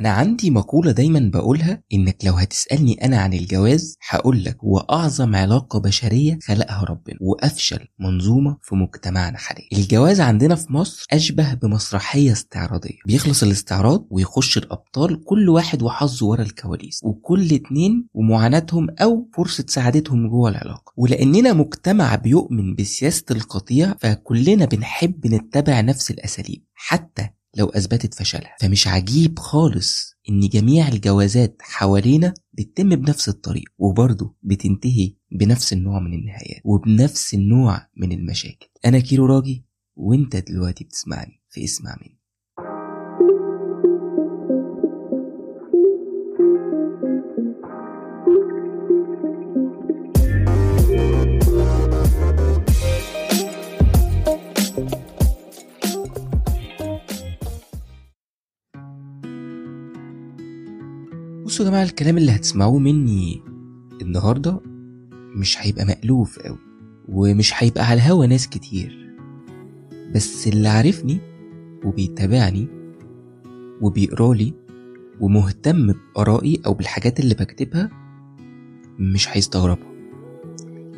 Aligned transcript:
أنا 0.00 0.08
عندي 0.08 0.50
مقولة 0.50 0.92
دايما 0.92 1.30
بقولها 1.32 1.82
إنك 1.92 2.24
لو 2.24 2.32
هتسألني 2.32 3.04
أنا 3.04 3.18
عن 3.18 3.32
الجواز 3.32 3.96
هقولك 4.08 4.56
هو 4.64 4.78
أعظم 4.78 5.36
علاقة 5.36 5.78
بشرية 5.78 6.38
خلقها 6.42 6.84
ربنا 6.84 7.16
وأفشل 7.20 7.88
منظومة 7.98 8.56
في 8.62 8.74
مجتمعنا 8.74 9.38
حاليا. 9.38 9.68
الجواز 9.72 10.20
عندنا 10.20 10.54
في 10.54 10.72
مصر 10.72 11.06
أشبه 11.10 11.54
بمسرحية 11.54 12.32
استعراضية. 12.32 12.98
بيخلص 13.06 13.42
الاستعراض 13.42 14.06
ويخش 14.10 14.58
الأبطال 14.58 15.24
كل 15.24 15.48
واحد 15.48 15.82
وحظه 15.82 16.26
ورا 16.26 16.42
الكواليس 16.42 17.00
وكل 17.04 17.54
اتنين 17.54 18.08
ومعاناتهم 18.14 18.86
أو 18.90 19.28
فرصة 19.34 19.64
سعادتهم 19.68 20.28
جوه 20.28 20.50
العلاقة. 20.50 20.92
ولأننا 20.96 21.52
مجتمع 21.52 22.14
بيؤمن 22.14 22.74
بسياسة 22.74 23.24
القطيع 23.30 23.94
فكلنا 24.00 24.64
بنحب 24.64 25.26
نتبع 25.26 25.80
نفس 25.80 26.10
الأساليب 26.10 26.62
حتى 26.74 27.28
لو 27.56 27.66
أثبتت 27.66 28.14
فشلها. 28.14 28.56
فمش 28.60 28.88
عجيب 28.88 29.38
خالص 29.38 30.16
إن 30.30 30.40
جميع 30.40 30.88
الجوازات 30.88 31.56
حوالينا 31.60 32.34
بتتم 32.52 32.88
بنفس 32.88 33.28
الطريق 33.28 33.64
وبرضه 33.78 34.34
بتنتهي 34.42 35.14
بنفس 35.32 35.72
النوع 35.72 36.00
من 36.00 36.14
النهايات 36.14 36.60
وبنفس 36.64 37.34
النوع 37.34 37.88
من 37.96 38.12
المشاكل. 38.12 38.68
أنا 38.84 38.98
كيرو 38.98 39.26
راجي 39.26 39.66
وأنت 39.96 40.36
دلوقتي 40.36 40.84
بتسمعني 40.84 41.42
في 41.50 41.64
إسمع 41.64 41.96
مني. 42.00 42.15
بصوا 61.46 61.64
يا 61.64 61.70
جماعة 61.70 61.82
الكلام 61.84 62.18
اللي 62.18 62.32
هتسمعوه 62.32 62.78
مني 62.78 63.42
النهاردة 64.02 64.60
مش 65.12 65.56
هيبقى 65.60 65.84
مألوف 65.84 66.38
قوي 66.38 66.58
ومش 67.08 67.52
هيبقى 67.54 67.84
على 67.86 67.94
الهوا 68.00 68.26
ناس 68.26 68.48
كتير. 68.48 69.14
بس 70.14 70.48
اللي 70.48 70.68
عارفني 70.68 71.18
وبيتابعني 71.84 72.68
وبيقرالي 73.80 74.54
ومهتم 75.20 75.92
بآرائي 75.92 76.60
أو 76.66 76.74
بالحاجات 76.74 77.20
اللي 77.20 77.34
بكتبها 77.34 77.90
مش 78.98 79.36
هيستغربها 79.36 79.92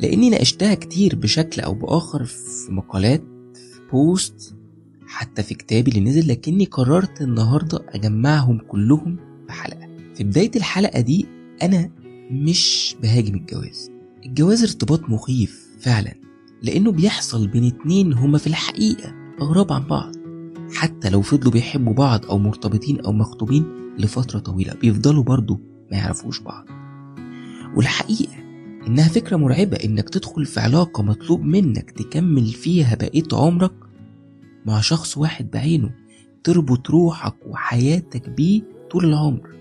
لأني 0.01 0.29
ناقشتها 0.29 0.73
كتير 0.73 1.15
بشكل 1.15 1.61
أو 1.61 1.73
بآخر 1.73 2.23
في 2.23 2.71
مقالات 2.71 3.23
في 3.53 3.81
بوست 3.91 4.55
حتى 5.07 5.43
في 5.43 5.53
كتابي 5.53 5.91
اللي 5.91 6.09
نزل 6.09 6.27
لكني 6.27 6.65
قررت 6.65 7.21
النهاردة 7.21 7.79
أجمعهم 7.89 8.57
كلهم 8.67 9.17
في 9.47 9.53
حلقة 9.53 9.88
في 10.19 10.25
بداية 10.25 10.51
الحلقة 10.55 11.01
دي 11.01 11.25
أنا 11.61 11.89
مش 12.31 12.95
بهاجم 13.01 13.35
الجواز. 13.35 13.91
الجواز 14.25 14.63
ارتباط 14.63 15.09
مخيف 15.09 15.67
فعلا 15.79 16.13
لأنه 16.61 16.91
بيحصل 16.91 17.47
بين 17.47 17.63
اتنين 17.63 18.13
هما 18.13 18.37
في 18.37 18.47
الحقيقة 18.47 19.13
أغراب 19.41 19.73
عن 19.73 19.83
بعض. 19.83 20.15
حتى 20.73 21.09
لو 21.09 21.21
فضلوا 21.21 21.51
بيحبوا 21.51 21.93
بعض 21.93 22.25
أو 22.25 22.37
مرتبطين 22.37 22.99
أو 22.99 23.11
مخطوبين 23.11 23.63
لفترة 23.97 24.39
طويلة 24.39 24.73
بيفضلوا 24.73 25.23
برضو 25.23 25.59
ما 25.91 25.97
يعرفوش 25.97 26.39
بعض. 26.39 26.65
والحقيقة 27.75 28.35
إنها 28.87 29.07
فكرة 29.07 29.37
مرعبة 29.37 29.77
إنك 29.77 30.09
تدخل 30.09 30.45
في 30.45 30.59
علاقة 30.59 31.03
مطلوب 31.03 31.41
منك 31.41 31.91
تكمل 31.91 32.45
فيها 32.45 32.95
بقية 32.95 33.23
عمرك 33.33 33.73
مع 34.65 34.81
شخص 34.81 35.17
واحد 35.17 35.51
بعينه 35.51 35.91
تربط 36.43 36.89
روحك 36.89 37.35
وحياتك 37.47 38.29
بيه 38.29 38.61
طول 38.91 39.05
العمر. 39.05 39.58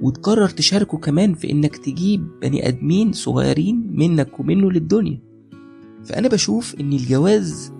وتقرر 0.00 0.48
تشاركه 0.48 0.98
كمان 0.98 1.34
في 1.34 1.50
إنك 1.50 1.76
تجيب 1.76 2.28
بني 2.42 2.68
آدمين 2.68 3.12
صغيرين 3.12 3.90
منك 3.96 4.40
ومنه 4.40 4.70
للدنيا. 4.72 5.20
فأنا 6.04 6.28
بشوف 6.28 6.74
إن 6.80 6.92
الجواز 6.92 7.72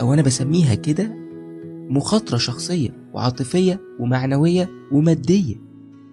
أو 0.00 0.14
أنا 0.14 0.22
بسميها 0.22 0.74
كده 0.74 1.16
مخاطرة 1.90 2.36
شخصية 2.36 2.90
وعاطفية 3.14 3.80
ومعنوية 4.00 4.70
ومادية. 4.92 5.54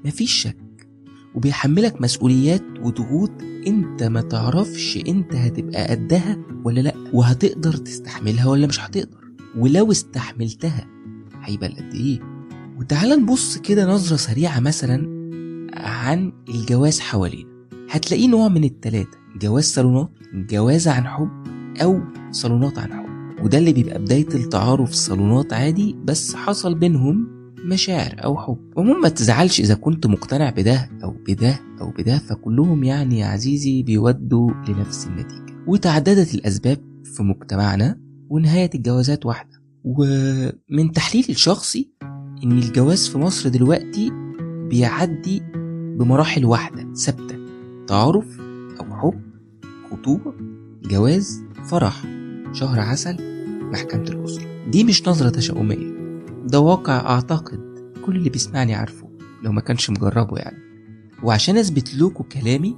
مفيش 0.05 0.31
شك 0.31 0.87
وبيحملك 1.35 2.01
مسؤوليات 2.01 2.63
وضغوط 2.81 3.31
أنت 3.67 4.03
ما 4.03 4.21
تعرفش 4.21 4.99
أنت 5.07 5.35
هتبقى 5.35 5.87
قدها 5.87 6.37
ولا 6.63 6.81
لأ 6.81 6.93
وهتقدر 7.13 7.73
تستحملها 7.73 8.47
ولا 8.47 8.67
مش 8.67 8.79
هتقدر. 8.79 9.17
ولو 9.57 9.91
استحملتها 9.91 10.87
هيبقى 11.41 11.67
قد 11.67 11.93
إيه؟ 11.93 12.19
وتعال 12.79 13.09
نبص 13.09 13.57
كده 13.57 13.85
نظرة 13.93 14.15
سريعة 14.15 14.59
مثلا 14.59 15.12
عن 15.77 16.31
الجواز 16.49 16.99
حوالينا. 16.99 17.49
هتلاقيه 17.89 18.27
نوع 18.27 18.47
من 18.47 18.63
التلاتة 18.63 19.17
جواز 19.41 19.63
صالونات 19.63 20.09
جواز 20.33 20.87
عن 20.87 21.07
حب 21.07 21.29
أو 21.81 21.99
صالونات 22.31 22.79
عن 22.79 22.93
حب. 22.93 23.43
وده 23.45 23.57
اللي 23.57 23.73
بيبقى 23.73 23.99
بداية 23.99 24.27
التعارف 24.35 24.91
صالونات 24.91 25.53
عادي 25.53 25.95
بس 26.03 26.35
حصل 26.35 26.75
بينهم 26.75 27.27
مشاعر 27.65 28.15
أو 28.23 28.37
حب. 28.37 28.57
ومهم 28.77 29.01
ما 29.01 29.09
تزعلش 29.09 29.59
إذا 29.59 29.73
كنت 29.75 30.07
مقتنع 30.07 30.49
بده 30.49 30.89
أو 31.03 31.15
بده 31.27 31.59
أو 31.81 31.91
بده 31.91 32.17
فكلهم 32.17 32.83
يعني 32.83 33.19
يا 33.19 33.25
عزيزي 33.25 33.83
بيودوا 33.83 34.51
لنفس 34.67 35.07
النتيجة. 35.07 35.55
وتعددت 35.67 36.33
الأسباب 36.35 36.77
في 37.03 37.23
مجتمعنا 37.23 37.99
ونهاية 38.29 38.69
الجوازات 38.75 39.25
واحدة. 39.25 39.63
ومن 39.83 40.91
تحليلي 40.93 41.29
الشخصي 41.29 41.91
إن 42.43 42.51
الجواز 42.51 43.07
في 43.07 43.17
مصر 43.17 43.49
دلوقتي 43.49 44.11
بيعدي 44.69 45.41
بمراحل 45.97 46.45
واحدة 46.45 46.93
ثابتة 46.93 47.35
تعارف 47.87 48.39
أو 48.79 48.95
حب 48.95 49.21
خطوبة 49.91 50.33
جواز 50.85 51.43
فرح 51.63 52.03
شهر 52.51 52.79
عسل 52.79 53.17
محكمة 53.71 54.03
الأسرة. 54.03 54.45
دي 54.71 54.83
مش 54.83 55.07
نظرة 55.07 55.29
تشاؤمية 55.29 55.93
ده 56.45 56.59
واقع 56.59 56.99
أعتقد 56.99 57.59
كل 58.05 58.15
اللي 58.15 58.29
بيسمعني 58.29 58.75
عارفه 58.75 59.09
لو 59.43 59.51
ما 59.51 59.61
كانش 59.61 59.89
مجربه 59.89 60.37
يعني. 60.37 60.57
وعشان 61.23 61.57
أثبت 61.57 61.95
لكم 61.95 62.23
كلامي 62.23 62.75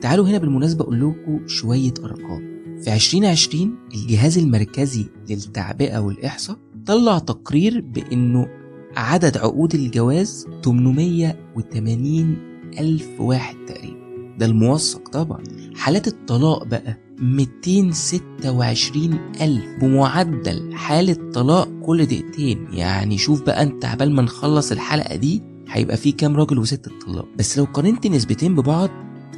تعالوا 0.00 0.28
هنا 0.28 0.38
بالمناسبة 0.38 0.84
أقول 0.84 1.00
لكم 1.00 1.48
شوية 1.48 1.94
أرقام. 2.04 2.54
في 2.84 2.94
2020 2.94 3.74
الجهاز 3.94 4.38
المركزي 4.38 5.06
للتعبئة 5.30 5.98
والإحصاء 5.98 6.56
طلع 6.86 7.18
تقرير 7.18 7.80
بأنه 7.80 8.48
عدد 8.96 9.36
عقود 9.36 9.74
الجواز 9.74 10.46
880 10.64 12.53
ألف 12.78 13.08
واحد 13.20 13.56
تقريبا. 13.66 14.04
ده 14.38 14.46
الموثق 14.46 15.08
طبعا. 15.08 15.42
حالات 15.76 16.08
الطلاق 16.08 16.64
بقى 16.64 16.98
226 17.18 19.18
ألف 19.40 19.64
بمعدل 19.80 20.74
حالة 20.74 21.30
طلاق 21.32 21.68
كل 21.82 22.06
دقيقتين. 22.06 22.66
يعني 22.72 23.18
شوف 23.18 23.42
بقى 23.42 23.62
أنت 23.62 23.84
عبال 23.84 24.12
ما 24.12 24.22
نخلص 24.22 24.72
الحلقة 24.72 25.16
دي 25.16 25.42
هيبقى 25.68 25.96
في 25.96 26.12
كام 26.12 26.36
راجل 26.36 26.58
وست 26.58 26.86
الطلاق. 26.86 27.28
بس 27.38 27.58
لو 27.58 27.64
قارنت 27.64 28.06
نسبتين 28.06 28.54
ببعض 28.54 28.90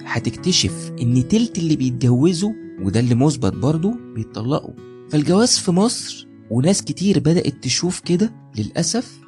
هتكتشف 0.05 0.93
إن 1.03 1.29
تلت 1.29 1.59
اللي 1.59 1.77
بيتجوزوا 1.77 2.53
وده 2.83 3.01
اللي 3.01 3.15
مثبت 3.15 3.53
برضه 3.57 3.95
بيتطلقوا. 4.15 4.73
فالجواز 5.11 5.59
في 5.59 5.71
مصر 5.71 6.27
وناس 6.51 6.83
كتير 6.83 7.19
بدأت 7.19 7.55
تشوف 7.65 8.01
كده 8.01 8.33
للأسف 8.59 9.19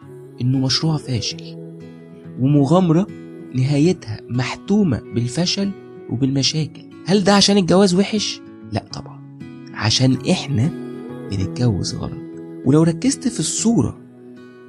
إنه 0.40 0.58
مشروع 0.58 0.96
فاشل 0.96 1.56
ومغامرة 2.40 3.06
نهايتها 3.54 4.20
محتومة 4.28 5.00
بالفشل 5.14 5.70
وبالمشاكل. 6.10 6.82
هل 7.06 7.24
ده 7.24 7.34
عشان 7.34 7.56
الجواز 7.56 7.94
وحش؟ 7.94 8.40
لا 8.72 8.84
طبعا. 8.92 9.38
عشان 9.74 10.18
إحنا 10.30 10.70
بنتجوز 11.30 11.94
غلط. 11.94 12.28
ولو 12.64 12.82
ركزت 12.82 13.28
في 13.28 13.40
الصورة 13.40 13.98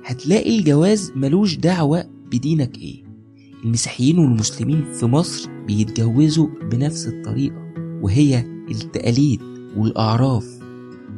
هتلاقي 0.06 0.60
الجواز 0.60 1.12
ملوش 1.16 1.56
دعوة 1.56 2.06
بدينك 2.32 2.78
إيه. 2.78 3.04
المسيحيين 3.64 4.20
والمسلمين 4.20 4.84
في 4.94 5.06
مصر 5.06 5.50
بيتجوزوا 5.68 6.48
بنفس 6.72 7.08
الطريقة 7.08 7.72
وهي 8.02 8.46
التقاليد 8.72 9.42
والأعراف. 9.78 10.60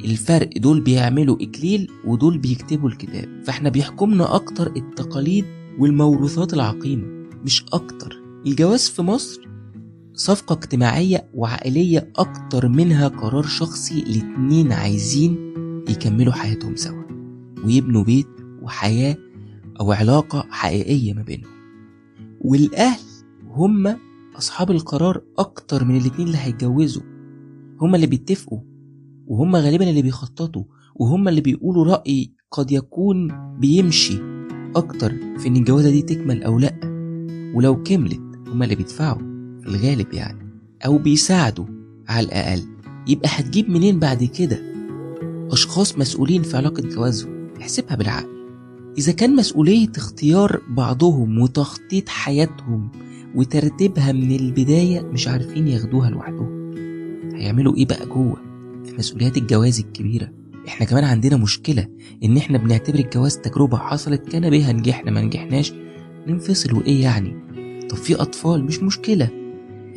الفرق 0.06 0.50
دول 0.58 0.82
بيعملوا 0.82 1.38
إكليل 1.42 1.92
ودول 2.06 2.38
بيكتبوا 2.38 2.90
الكتاب. 2.90 3.30
فإحنا 3.46 3.70
بيحكمنا 3.70 4.36
أكتر 4.36 4.76
التقاليد 4.76 5.46
والموروثات 5.80 6.54
العقيمة. 6.54 7.21
مش 7.44 7.66
أكتر. 7.74 8.22
الجواز 8.46 8.90
في 8.90 9.02
مصر 9.02 9.42
صفقة 10.14 10.54
اجتماعية 10.54 11.30
وعائلية 11.34 12.12
أكتر 12.16 12.68
منها 12.68 13.08
قرار 13.08 13.44
شخصي 13.44 14.00
الاتنين 14.00 14.72
عايزين 14.72 15.54
يكملوا 15.90 16.34
حياتهم 16.34 16.76
سوا 16.76 17.04
ويبنوا 17.66 18.04
بيت 18.04 18.28
وحياة 18.62 19.18
أو 19.80 19.92
علاقة 19.92 20.46
حقيقية 20.50 21.14
ما 21.14 21.22
بينهم. 21.22 21.52
والأهل 22.42 23.00
هم 23.50 23.98
أصحاب 24.38 24.72
القرار 24.72 25.22
أكتر 25.38 25.84
من 25.86 25.98
الاتنين 25.98 26.28
اللي 26.28 26.38
هيتجوزوا. 26.38 27.04
هم 27.82 27.96
اللي 27.96 28.08
بيتفقوا 28.08 28.60
وهم 29.28 29.56
غالبا 29.56 29.90
اللي 29.90 30.02
بيخططوا 30.02 30.64
وهم 30.96 31.28
اللي 31.28 31.42
بيقولوا 31.42 31.86
رأي 31.86 32.32
قد 32.52 32.72
يكون 32.72 33.28
بيمشي 33.60 34.20
أكتر 34.76 35.10
في 35.38 35.48
إن 35.48 35.56
الجوازة 35.56 35.90
دي 35.92 36.02
تكمل 36.02 36.44
أو 36.44 36.60
لأ. 36.60 36.91
ولو 37.54 37.84
كملت 37.84 38.22
هما 38.48 38.64
اللي 38.64 38.76
بيدفعوا 38.76 39.18
في 39.62 39.68
الغالب 39.68 40.14
يعني 40.14 40.50
أو 40.86 40.98
بيساعدوا 40.98 41.66
على 42.10 42.26
الأقل. 42.26 42.62
يبقى 43.08 43.30
هتجيب 43.32 43.70
منين 43.70 44.00
بعد 44.00 44.24
كده؟ 44.24 44.62
أشخاص 45.52 45.98
مسؤولين 45.98 46.44
في 46.44 46.58
علاقة 46.58 46.82
جوازهم 46.84 47.48
احسبها 47.62 47.96
بالعقل. 47.96 48.30
إذا 48.98 49.12
كان 49.12 49.36
مسؤولية 49.36 49.92
اختيار 49.98 50.62
بعضهم 50.70 51.40
وتخطيط 51.40 52.10
حياتهم 52.10 52.92
وترتيبها 53.36 54.12
من 54.12 54.36
البداية 54.36 55.02
مش 55.02 55.28
عارفين 55.28 55.68
ياخدوها 55.68 56.10
لوحدهم. 56.10 56.72
هيعملوا 57.36 57.76
إيه 57.76 57.86
بقى 57.86 58.06
جوه؟ 58.06 58.36
في 58.86 58.94
مسؤوليات 58.98 59.38
الجواز 59.38 59.80
الكبيرة. 59.80 60.32
إحنا 60.68 60.86
كمان 60.86 61.04
عندنا 61.04 61.38
مشكلة 61.38 61.88
إن 62.24 62.38
إحنا 62.38 62.58
بنعتبر 62.58 63.00
الجواز 63.00 63.38
تجربة 63.38 63.78
حصلت 63.78 64.28
كان 64.30 64.50
بها 64.50 64.72
نجحنا 64.74 65.12
ما 65.12 65.22
نجحناش. 65.22 65.74
ننفصل 66.28 66.74
وإيه 66.78 67.04
يعني؟ 67.04 67.36
طب 67.90 67.98
في 67.98 68.16
أطفال 68.16 68.64
مش 68.66 68.84
مشكلة. 68.84 69.30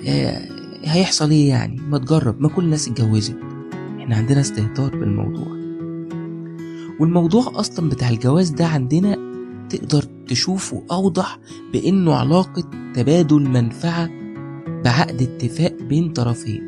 آه 0.08 0.48
هيحصل 0.84 1.30
إيه 1.30 1.48
يعني؟ 1.48 1.76
ما 1.80 1.98
تجرب 1.98 2.40
ما 2.40 2.48
كل 2.48 2.64
الناس 2.64 2.88
اتجوزت. 2.88 3.36
إحنا 3.98 4.16
عندنا 4.16 4.40
استهتار 4.40 4.96
بالموضوع. 4.96 5.46
والموضوع 7.00 7.52
أصلا 7.54 7.88
بتاع 7.88 8.08
الجواز 8.10 8.50
ده 8.50 8.66
عندنا 8.66 9.18
تقدر 9.70 10.02
تشوفه 10.28 10.82
أوضح 10.90 11.38
بإنه 11.72 12.14
علاقة 12.14 12.70
تبادل 12.94 13.42
منفعة 13.48 14.10
بعقد 14.84 15.22
اتفاق 15.22 15.76
بين 15.82 16.12
طرفين. 16.12 16.62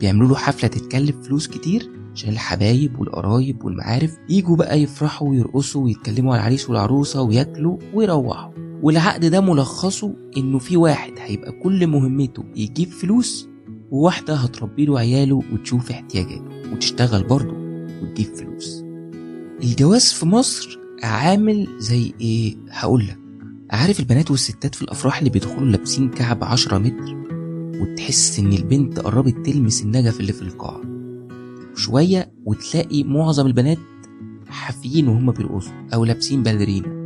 بيعملوا 0.00 0.28
له 0.28 0.34
حفلة 0.34 0.68
تتكلف 0.70 1.16
فلوس 1.26 1.48
كتير 1.48 1.90
عشان 2.14 2.30
الحبايب 2.32 2.98
والقرايب 3.00 3.64
والمعارف 3.64 4.16
يجوا 4.28 4.56
بقى 4.56 4.82
يفرحوا 4.82 5.28
ويرقصوا 5.28 5.84
ويتكلموا 5.84 6.32
على 6.32 6.40
العريس 6.40 6.70
والعروسة 6.70 7.22
وياكلوا 7.22 7.78
ويروحوا. 7.94 8.67
والعقد 8.82 9.24
ده 9.24 9.40
ملخصه 9.40 10.14
إنه 10.36 10.58
في 10.58 10.76
واحد 10.76 11.12
هيبقى 11.18 11.52
كل 11.52 11.86
مهمته 11.86 12.44
يجيب 12.56 12.88
فلوس 12.88 13.48
وواحدة 13.90 14.34
هتربي 14.34 14.86
له 14.86 14.98
عياله 14.98 15.42
وتشوف 15.52 15.90
احتياجاته 15.90 16.72
وتشتغل 16.72 17.24
برضه 17.24 17.54
وتجيب 18.02 18.34
فلوس. 18.34 18.84
الجواز 19.62 20.12
في 20.12 20.26
مصر 20.26 20.78
عامل 21.02 21.68
زي 21.78 22.12
إيه؟ 22.20 22.56
هقولك 22.70 23.18
عارف 23.70 24.00
البنات 24.00 24.30
والستات 24.30 24.74
في 24.74 24.82
الأفراح 24.82 25.18
اللي 25.18 25.30
بيدخلوا 25.30 25.68
لابسين 25.68 26.10
كعب 26.10 26.44
عشرة 26.44 26.78
متر 26.78 27.16
وتحس 27.80 28.38
إن 28.38 28.52
البنت 28.52 28.98
قربت 29.00 29.46
تلمس 29.46 29.82
النجف 29.82 30.20
اللي 30.20 30.32
في 30.32 30.42
القاعة 30.42 30.80
شوية 31.76 32.32
وتلاقي 32.44 33.04
معظم 33.04 33.46
البنات 33.46 33.78
حافيين 34.48 35.08
وهم 35.08 35.30
بيرقصوا 35.32 35.72
أو 35.94 36.04
لابسين 36.04 36.42
باليرينا 36.42 36.97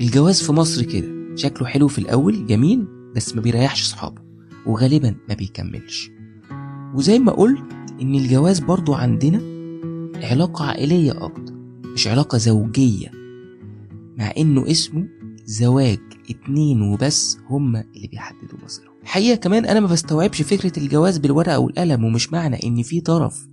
الجواز 0.00 0.42
في 0.42 0.52
مصر 0.52 0.82
كده. 0.82 1.08
شكله 1.36 1.68
حلو 1.68 1.88
في 1.88 1.98
الأول 1.98 2.46
جميل 2.46 2.86
بس 3.16 3.34
ما 3.36 3.40
بيريحش 3.40 3.82
صحابه 3.82 4.22
وغالبا 4.66 5.14
ما 5.28 5.34
بيكملش. 5.34 6.10
وزي 6.94 7.18
ما 7.18 7.32
قلت 7.32 7.64
إن 8.02 8.14
الجواز 8.14 8.58
برضو 8.60 8.94
عندنا 8.94 9.40
علاقة 10.26 10.64
عائلية 10.64 11.24
أكتر 11.24 11.52
مش 11.94 12.06
علاقة 12.08 12.38
زوجية 12.38 13.10
مع 14.18 14.32
إنه 14.38 14.70
اسمه 14.70 15.08
زواج 15.44 15.98
اتنين 16.30 16.82
وبس 16.82 17.38
هما 17.50 17.84
اللي 17.96 18.08
بيحددوا 18.08 18.58
مصيرهم. 18.64 18.92
الحقيقة 19.02 19.36
كمان 19.36 19.64
أنا 19.64 19.80
ما 19.80 19.86
بستوعبش 19.86 20.42
فكرة 20.42 20.78
الجواز 20.78 21.18
بالورقة 21.18 21.58
والقلم 21.58 22.04
ومش 22.04 22.32
معنى 22.32 22.56
إن 22.64 22.82
في 22.82 23.00
طرف 23.00 23.48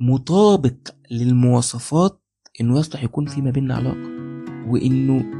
مطابق 0.00 0.76
للمواصفات 1.10 2.22
إنه 2.60 2.78
يصلح 2.78 3.04
يكون 3.04 3.26
في 3.26 3.42
ما 3.42 3.50
بيننا 3.50 3.74
علاقة 3.74 4.08
وإنه 4.68 5.37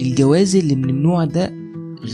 الجواز 0.00 0.56
اللي 0.56 0.74
من 0.76 0.90
النوع 0.90 1.24
ده 1.24 1.52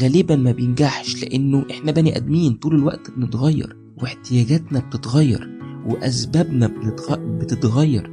غالبا 0.03 0.37
ما 0.37 0.53
بينجحش 0.53 1.23
لأنه 1.25 1.65
إحنا 1.71 1.93
بني 1.93 2.17
آدمين 2.17 2.55
طول 2.55 2.75
الوقت 2.75 3.11
بنتغير 3.11 3.77
واحتياجاتنا 3.97 4.81
بتتغير 4.81 5.49
وأسبابنا. 5.87 6.67
بتتغير. 7.41 8.11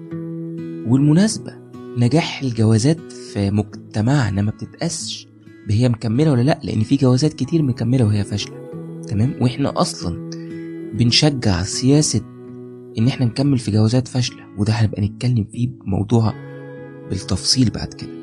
والمناسبة 0.87 1.53
نجاح 1.97 2.41
الجوازات 2.41 3.11
في 3.11 3.51
مجتمعنا 3.51 4.41
ما 4.41 4.51
بتتقاسش 4.51 5.27
بهي 5.67 5.89
مكملة 5.89 6.31
ولا 6.31 6.41
لأ 6.41 6.59
لأن 6.63 6.83
في 6.83 6.95
جوازات 6.95 7.33
كتير 7.33 7.61
مكملة 7.61 8.05
وهي 8.05 8.23
فاشلة. 8.23 8.55
تمام؟ 9.07 9.33
وإحنا 9.41 9.81
أصلا 9.81 10.29
بنشجع 10.93 11.63
سياسة 11.63 12.21
إن 12.97 13.07
إحنا 13.07 13.25
نكمل 13.25 13.57
في 13.57 13.71
جوازات 13.71 14.07
فاشلة 14.07 14.43
وده 14.57 14.73
هنبقى 14.73 15.01
نتكلم 15.01 15.45
فيه 15.51 15.67
بموضوع 15.67 16.33
بالتفصيل 17.09 17.69
بعد 17.69 17.93
كده. 17.93 18.14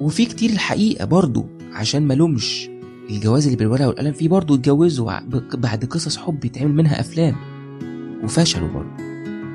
وفي 0.00 0.24
كتير 0.26 0.50
الحقيقة 0.50 1.04
برضو 1.04 1.46
عشان 1.72 2.06
ما 2.06 2.14
لومش 2.14 2.68
الجواز 3.10 3.44
اللي 3.44 3.56
بالورقة 3.56 3.88
والقلم 3.88 4.12
فيه 4.12 4.28
برضو 4.28 4.54
اتجوزوا 4.54 5.20
بعد 5.56 5.84
قصص 5.84 6.16
حب 6.16 6.44
يتعمل 6.44 6.72
منها 6.74 7.00
أفلام 7.00 7.36
وفشلوا 8.24 8.68
برضو 8.68 9.02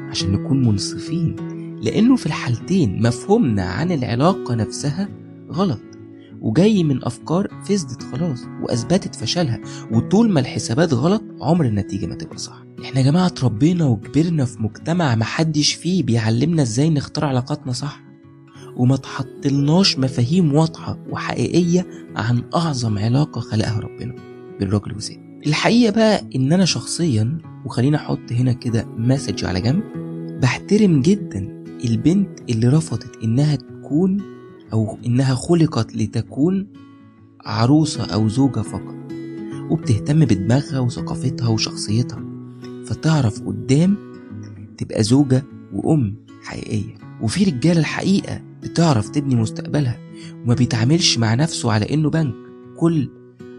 عشان 0.09 0.31
نكون 0.31 0.67
منصفين. 0.67 1.35
لأنه 1.81 2.15
في 2.15 2.25
الحالتين 2.25 3.01
مفهومنا 3.07 3.63
عن 3.63 3.91
العلاقة 3.91 4.55
نفسها 4.55 5.09
غلط 5.51 5.79
وجاي 6.41 6.83
من 6.83 7.03
أفكار 7.03 7.47
فسدت 7.65 8.03
خلاص 8.03 8.39
وأثبتت 8.63 9.15
فشلها 9.15 9.59
وطول 9.91 10.29
ما 10.29 10.39
الحسابات 10.39 10.93
غلط 10.93 11.23
عمر 11.41 11.65
النتيجة 11.65 12.05
ما 12.05 12.15
تبقى 12.15 12.37
صح. 12.37 12.63
إحنا 12.83 12.99
يا 12.99 13.05
جماعة 13.05 13.25
اتربينا 13.27 13.85
وكبرنا 13.85 14.45
في 14.45 14.63
مجتمع 14.63 15.15
محدش 15.15 15.73
فيه 15.73 16.03
بيعلمنا 16.03 16.61
إزاي 16.61 16.89
نختار 16.89 17.25
علاقاتنا 17.25 17.71
صح. 17.73 18.01
وما 18.77 18.95
تحطلناش 18.95 19.99
مفاهيم 19.99 20.53
واضحة 20.53 20.99
وحقيقية 21.09 21.87
عن 22.15 22.43
أعظم 22.55 22.97
علاقة 22.97 23.41
خلقها 23.41 23.79
ربنا 23.79 24.15
بالراجل 24.59 24.93
والست. 24.93 25.19
الحقيقة 25.47 25.91
بقى 25.91 26.23
إن 26.35 26.53
أنا 26.53 26.65
شخصيا 26.65 27.37
وخلينا 27.65 27.97
أحط 27.97 28.31
هنا 28.31 28.53
كده 28.53 28.85
مسج 28.97 29.45
على 29.45 29.61
جنب 29.61 29.83
بحترم 30.41 31.01
جدا 31.01 31.63
البنت 31.85 32.39
اللي 32.49 32.67
رفضت 32.67 33.23
إنها 33.23 33.55
تكون 33.55 34.21
أو 34.73 34.97
إنها 35.05 35.35
خلقت 35.35 35.95
لتكون 35.95 36.67
عروسة 37.45 38.03
أو 38.03 38.27
زوجة 38.29 38.59
فقط 38.59 38.95
وبتهتم 39.69 40.25
بدماغها 40.25 40.79
وثقافتها 40.79 41.47
وشخصيتها. 41.47 42.23
فتعرف 42.85 43.41
قدام 43.41 43.97
تبقى 44.77 45.03
زوجة 45.03 45.43
وأم 45.73 46.15
حقيقية. 46.43 46.95
وفي 47.21 47.43
رجالة 47.43 47.79
الحقيقة 47.79 48.41
بتعرف 48.63 49.09
تبني 49.09 49.35
مستقبلها 49.35 49.97
وما 50.43 50.53
بيتعاملش 50.53 51.17
مع 51.17 51.33
نفسه 51.33 51.71
على 51.71 51.93
إنه 51.93 52.09
بنك. 52.09 52.33
كل 52.79 53.09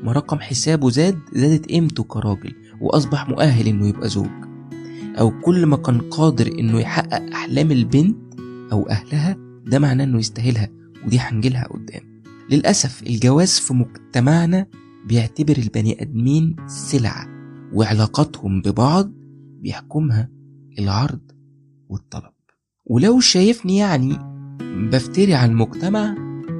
ما 0.02 0.12
رقم 0.12 0.38
حسابه 0.38 0.90
زاد 0.90 1.18
زادت 1.32 1.66
قيمته 1.66 2.02
كراجل 2.04 2.54
وأصبح 2.80 3.28
مؤهل 3.28 3.68
إنه 3.68 3.88
يبقى 3.88 4.08
زوج. 4.08 4.30
أو 5.18 5.40
كل 5.40 5.66
ما 5.66 5.76
كان 5.76 6.00
قادر 6.00 6.46
إنه 6.46 6.80
يحقق 6.80 7.22
أحلام 7.32 7.70
البنت 7.72 8.16
أو 8.72 8.88
أهلها 8.88 9.36
ده 9.66 9.78
معناه 9.78 10.04
إنه 10.04 10.18
يستاهلها 10.18 10.68
ودي 11.06 11.18
هنجيلها 11.18 11.64
قدام. 11.68 12.22
للأسف 12.50 13.02
الجواز 13.02 13.58
في 13.58 13.74
مجتمعنا 13.74 14.66
بيعتبر 15.06 15.56
البني 15.58 16.02
آدمين 16.02 16.56
سلعة 16.66 17.26
وعلاقاتهم 17.72 18.60
ببعض 18.62 19.12
بيحكمها 19.60 20.28
العرض 20.78 21.20
والطلب. 21.88 22.32
ولو 22.84 23.20
شايفني 23.20 23.76
يعني 23.76 24.31
بفتري 24.92 25.34
على 25.34 25.52
المجتمع 25.52 26.14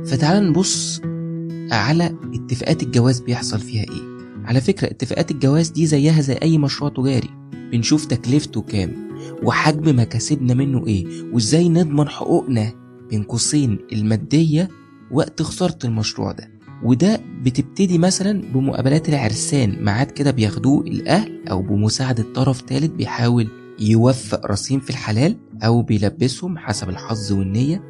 فتعال 0.06 0.48
نبص 0.48 1.00
على 1.72 2.16
اتفاقات 2.34 2.82
الجواز 2.82 3.20
بيحصل 3.20 3.58
فيها 3.58 3.82
إيه. 3.82 4.12
على 4.44 4.60
فكرة 4.60 4.86
اتفاقات 4.88 5.30
الجواز 5.30 5.68
دي 5.68 5.86
زيها 5.86 6.20
زي 6.20 6.34
أي 6.34 6.58
مشروع 6.58 6.90
تجاري. 6.90 7.30
بنشوف 7.72 8.04
تكلفته 8.04 8.60
كام 8.62 8.92
وحجم 9.42 9.98
مكاسبنا 10.00 10.54
منه 10.54 10.86
إيه 10.86 11.06
وإزاي 11.32 11.68
نضمن 11.68 12.08
حقوقنا 12.08 12.72
بين 13.10 13.22
قوسين 13.22 13.78
المادية 13.92 14.68
وقت 15.10 15.42
خسارة 15.42 15.78
المشروع 15.84 16.32
ده. 16.32 16.50
وده 16.84 17.20
بتبتدي 17.42 17.98
مثلا 17.98 18.42
بمقابلات 18.54 19.08
العرسان. 19.08 19.84
ميعاد 19.84 20.10
كده 20.10 20.30
بياخدوه 20.30 20.80
الأهل 20.80 21.48
أو 21.50 21.62
بمساعدة 21.62 22.24
طرف 22.34 22.60
تالت 22.60 22.90
بيحاول 22.90 23.48
يوفق 23.80 24.46
رصين 24.46 24.80
في 24.80 24.90
الحلال 24.90 25.36
أو 25.62 25.82
بيلبسهم 25.82 26.58
حسب 26.58 26.88
الحظ 26.88 27.32
والنية. 27.32 27.82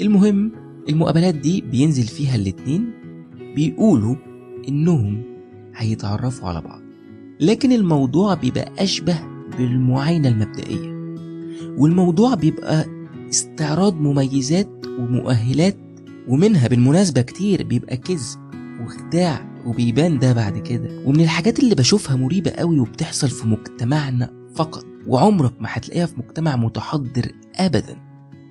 المهم 0.00 0.52
المقابلات 0.88 1.34
دي 1.34 1.60
بينزل 1.60 2.02
فيها 2.06 2.34
الاتنين 2.36 2.90
بيقولوا 3.56 4.16
إنهم 4.68 5.22
هيتعرفوا 5.76 6.48
على 6.48 6.60
بعض. 6.60 6.80
لكن 7.40 7.72
الموضوع 7.72 8.34
بيبقى 8.34 8.72
أشبه 8.78 9.18
بالمعاينة 9.58 10.28
المبدئية 10.28 10.94
والموضوع 11.78 12.34
بيبقى 12.34 12.84
استعراض 13.30 14.00
مميزات 14.00 14.86
ومؤهلات 14.98 15.76
ومنها 16.28 16.68
بالمناسبة 16.68 17.20
كتير 17.22 17.62
بيبقى 17.62 17.96
كذب 17.96 18.38
وخداع 18.84 19.54
وبيبان 19.66 20.18
ده 20.18 20.32
بعد 20.32 20.58
كده. 20.58 21.02
ومن 21.06 21.20
الحاجات 21.20 21.58
اللي 21.58 21.74
بشوفها 21.74 22.16
مريبة 22.16 22.50
قوي 22.50 22.78
وبتحصل 22.78 23.28
في 23.28 23.46
مجتمعنا 23.48 24.30
فقط 24.54 24.84
وعمرك 25.06 25.52
ما 25.60 25.68
هتلاقيها 25.70 26.06
في 26.06 26.14
مجتمع 26.18 26.56
متحضر 26.56 27.32
ابدا. 27.56 27.96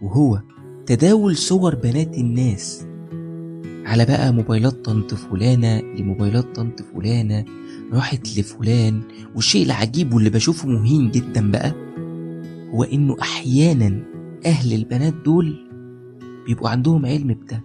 وهو 0.02 0.42
تداول 0.86 1.38
صور 1.38 1.76
بنات 1.76 2.18
الناس. 2.18 2.86
على 3.86 4.06
بقى 4.06 4.34
موبايلات 4.34 4.86
طنط 4.86 5.14
فلانة 5.14 5.80
لموبايلات 5.80 6.56
طنط 6.56 6.82
فلانة. 6.82 7.46
راحت 7.94 8.38
لفلان. 8.38 9.02
والشيء 9.36 9.66
العجيب 9.66 10.14
واللي 10.14 10.30
بشوفه 10.30 10.70
مهين 10.70 11.12
جدا 11.12 11.52
بقى 11.52 11.74
هو 12.74 12.84
إنه 12.84 13.16
أحيانا 13.22 14.04
أهل 14.46 14.74
البنات 14.74 15.14
دول 15.14 15.70
بيبقوا 16.46 16.70
عندهم 16.70 17.06
علم 17.06 17.28
بده. 17.28 17.64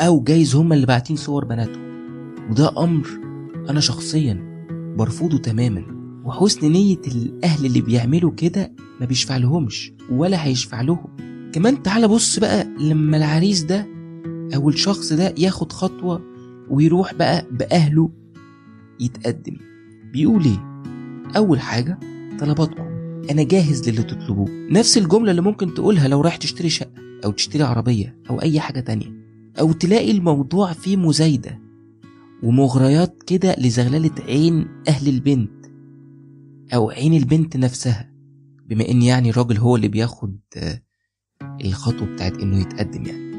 أو 0.00 0.20
جايز 0.20 0.54
هما 0.54 0.74
اللي 0.74 0.86
باعتين 0.86 1.16
صور 1.16 1.44
بناتهم. 1.44 1.82
وده 2.50 2.84
أمر 2.84 3.08
أنا 3.70 3.80
شخصيا 3.80 4.64
برفضه 4.98 5.38
تماما. 5.38 6.01
وحسن 6.24 6.72
نية 6.72 7.00
الأهل 7.06 7.66
اللي 7.66 7.80
بيعملوا 7.80 8.30
كده 8.36 8.72
ما 9.00 9.06
بيشفع 9.06 9.36
لهمش 9.36 9.92
ولا 10.10 10.44
هيشفع 10.44 10.80
لهم 10.80 11.16
كمان 11.52 11.82
تعالى 11.82 12.08
بص 12.08 12.38
بقى 12.38 12.64
لما 12.80 13.16
العريس 13.16 13.62
ده 13.62 13.86
أو 14.54 14.68
الشخص 14.68 15.12
ده 15.12 15.34
ياخد 15.38 15.72
خطوة 15.72 16.22
ويروح 16.70 17.14
بقى 17.14 17.46
بأهله 17.50 18.10
يتقدم. 19.00 19.56
بيقول 20.12 20.44
إيه؟ 20.44 20.82
أول 21.36 21.60
حاجة 21.60 21.98
طلباتكم. 22.40 22.82
أنا 23.30 23.42
جاهز 23.42 23.88
للي 23.88 24.02
تطلبوه. 24.02 24.48
نفس 24.50 24.98
الجملة 24.98 25.30
اللي 25.30 25.42
ممكن 25.42 25.74
تقولها 25.74 26.08
لو 26.08 26.20
رايح 26.20 26.36
تشتري 26.36 26.68
شقة 26.68 26.90
أو 27.24 27.30
تشتري 27.30 27.62
عربية 27.62 28.16
أو 28.30 28.42
أي 28.42 28.60
حاجة 28.60 28.80
تانية. 28.80 29.12
أو 29.60 29.72
تلاقي 29.72 30.10
الموضوع 30.10 30.72
فيه 30.72 30.96
مزايدة 30.96 31.60
ومغريات 32.42 33.22
كده 33.26 33.56
لزغللة 33.58 34.10
عين 34.28 34.66
أهل 34.88 35.08
البنت. 35.08 35.61
أو 36.74 36.90
عين 36.90 37.14
البنت 37.14 37.56
نفسها 37.56 38.12
بما 38.66 38.88
إن 38.88 39.02
يعني 39.02 39.30
الراجل 39.30 39.58
هو 39.58 39.76
اللي 39.76 39.88
بياخد 39.88 40.38
آه، 40.56 40.82
الخطوة 41.64 42.06
بتاعت 42.06 42.38
إنه 42.38 42.60
يتقدم 42.60 43.06
يعني. 43.06 43.32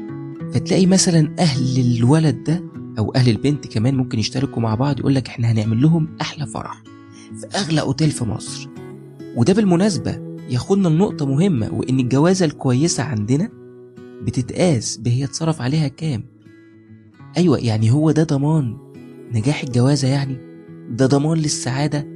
فتلاقي 0.52 0.86
مثلا 0.86 1.34
أهل 1.38 1.96
الولد 1.96 2.44
ده 2.44 2.64
أو 2.98 3.14
أهل 3.14 3.30
البنت 3.30 3.66
كمان 3.66 3.94
ممكن 3.96 4.18
يشتركوا 4.18 4.62
مع 4.62 4.74
بعض 4.74 4.98
يقول 5.00 5.14
لك 5.14 5.28
إحنا 5.28 5.52
هنعمل 5.52 5.82
لهم 5.82 6.16
أحلى 6.20 6.46
فرح 6.46 6.82
في 7.40 7.46
أغلى 7.58 7.80
أوتيل 7.80 8.10
في 8.10 8.24
مصر. 8.24 8.68
وده 9.36 9.52
بالمناسبة 9.52 10.38
ياخدنا 10.50 10.88
لنقطة 10.88 11.26
مهمة 11.26 11.74
وإن 11.74 12.00
الجوازة 12.00 12.46
الكويسة 12.46 13.02
عندنا 13.02 13.48
بتتقاس 14.22 14.96
بهي 14.96 15.24
اتصرف 15.24 15.60
عليها 15.60 15.88
كام؟ 15.88 16.24
أيوه 17.36 17.58
يعني 17.58 17.90
هو 17.90 18.10
ده 18.10 18.22
ضمان 18.24 18.76
نجاح 19.32 19.62
الجوازة 19.62 20.08
يعني؟ 20.08 20.36
ده 20.90 21.06
ضمان 21.06 21.38
للسعادة؟ 21.38 22.06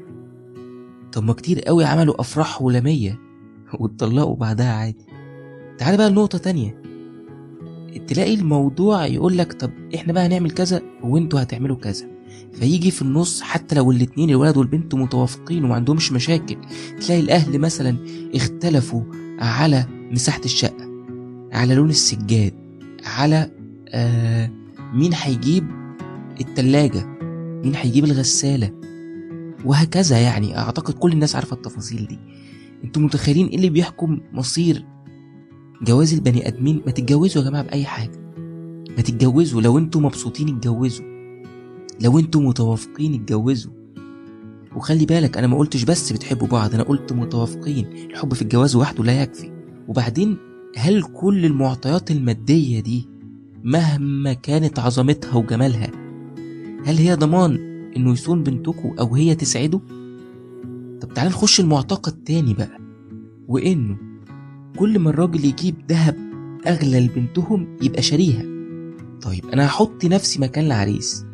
طب 1.13 1.25
ما 1.25 1.33
كتير 1.33 1.61
قوي 1.61 1.85
عملوا 1.85 2.21
أفراح 2.21 2.63
ولميه 2.63 3.19
واتطلقوا 3.75 4.37
بعدها 4.37 4.73
عادي. 4.73 5.07
تعال 5.79 5.97
بقى 5.97 6.11
لنقطة 6.11 6.39
تانية. 6.39 6.83
تلاقي 8.07 8.35
الموضوع 8.35 9.07
يقول 9.07 9.39
لك 9.39 9.53
طب 9.53 9.71
إحنا 9.95 10.13
بقى 10.13 10.27
هنعمل 10.27 10.51
كذا 10.51 10.83
وإنتوا 11.03 11.43
هتعملوا 11.43 11.77
كذا. 11.77 12.07
فيجي 12.53 12.91
في 12.91 13.03
النص 13.03 13.43
حتى 13.43 13.75
لو 13.75 13.91
الاتنين 13.93 14.31
الولد 14.31 14.57
والبنت 14.57 14.95
متوافقين 14.95 15.65
وما 15.65 15.75
عندهمش 15.75 16.13
مشاكل 16.13 16.57
تلاقي 17.07 17.21
الأهل 17.21 17.59
مثلا 17.59 17.97
اختلفوا 18.35 19.03
على 19.41 19.87
مساحة 20.11 20.41
الشقة 20.45 20.89
على 21.53 21.75
لون 21.75 21.91
السجاد 21.91 22.53
على 23.05 23.51
آه 23.89 24.51
مين 24.95 25.11
هيجيب 25.15 25.67
التلاجة 26.41 27.07
مين 27.65 27.75
هيجيب 27.75 28.05
الغسالة. 28.05 28.78
وهكذا 29.65 30.19
يعني. 30.19 30.59
أعتقد 30.59 30.95
كل 30.95 31.13
الناس 31.13 31.37
عارفة 31.37 31.57
التفاصيل 31.57 32.07
دي. 32.07 32.19
أنتوا 32.85 33.03
متخيلين 33.03 33.47
إيه 33.47 33.57
اللي 33.57 33.71
بيحكم 33.71 34.21
مصير 34.33 34.85
جواز 35.83 36.15
البني 36.15 36.49
آدمين؟ 36.49 36.83
ما 36.87 36.93
تتجوزوا 36.93 37.43
يا 37.43 37.49
جماعة 37.49 37.65
بأي 37.65 37.85
حاجة. 37.85 38.19
ما 38.97 39.03
تتجوزوا. 39.03 39.63
لو 39.63 39.79
أنتوا 39.79 40.01
مبسوطين 40.01 40.57
اتجوزوا. 40.57 41.07
لو 42.01 42.19
أنتوا 42.19 42.41
متوافقين 42.41 43.15
اتجوزوا. 43.15 43.73
وخلي 44.77 45.07
بالك 45.07 45.39
أنا 45.39 45.47
ما 45.47 45.59
قلتش 45.59 45.85
بس 45.85 46.13
بتحبوا 46.13 46.47
بعض 46.49 46.75
أنا 46.75 46.83
قلت 46.83 47.13
متوافقين. 47.13 47.87
الحب 48.11 48.35
في 48.35 48.43
الجواز 48.43 48.77
وحده 48.77 49.05
لا 49.05 49.23
يكفي. 49.23 49.53
وبعدين 49.89 50.37
هل 50.77 51.03
كل 51.03 51.45
المعطيات 51.45 52.11
المادية 52.11 52.81
دي 52.81 53.09
مهما 53.65 54.33
كانت 54.33 54.79
عظمتها 54.79 55.35
وجمالها 55.37 55.91
هل 56.85 56.97
هي 56.99 57.15
ضمان؟ 57.15 57.68
إنه 57.99 58.13
يصون 58.13 58.43
بنتكم 58.43 58.95
أو 59.01 59.15
هي 59.15 59.35
تسعده؟ 59.35 59.81
طب 61.01 61.15
تعال 61.15 61.29
نخش 61.29 61.61
المعتقد 61.61 62.13
تاني 62.25 62.55
بقى 62.55 62.79
وإنه 63.49 63.97
كل 64.77 64.99
ما 64.99 65.11
الراجل 65.11 65.45
يجيب 65.45 65.75
ذهب 65.89 66.17
أغلى 66.67 67.01
لبنتهم 67.01 67.77
يبقى 67.83 68.03
شاريها. 68.03 68.43
طيب 69.23 69.47
أنا 69.53 69.67
هحط 69.67 70.05
نفسي 70.05 70.41
مكان 70.41 70.65
العريس. 70.67 71.25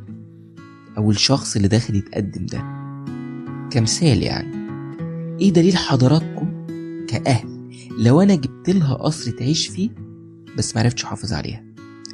أو 0.96 1.10
الشخص 1.10 1.56
اللي 1.56 1.68
داخل 1.68 1.94
يتقدم 1.96 2.46
ده. 2.46 2.58
كمثال 3.70 4.22
يعني. 4.22 4.54
إيه 5.40 5.52
دليل 5.52 5.76
حضراتكم 5.76 6.66
كأهل؟ 7.08 7.48
لو 7.98 8.20
أنا 8.20 8.34
جبت 8.34 8.70
لها 8.70 8.94
قصر 8.94 9.30
تعيش 9.30 9.68
فيه 9.68 9.90
بس 10.58 10.76
معرفتش 10.76 11.04
أحافظ 11.04 11.32
عليها. 11.32 11.64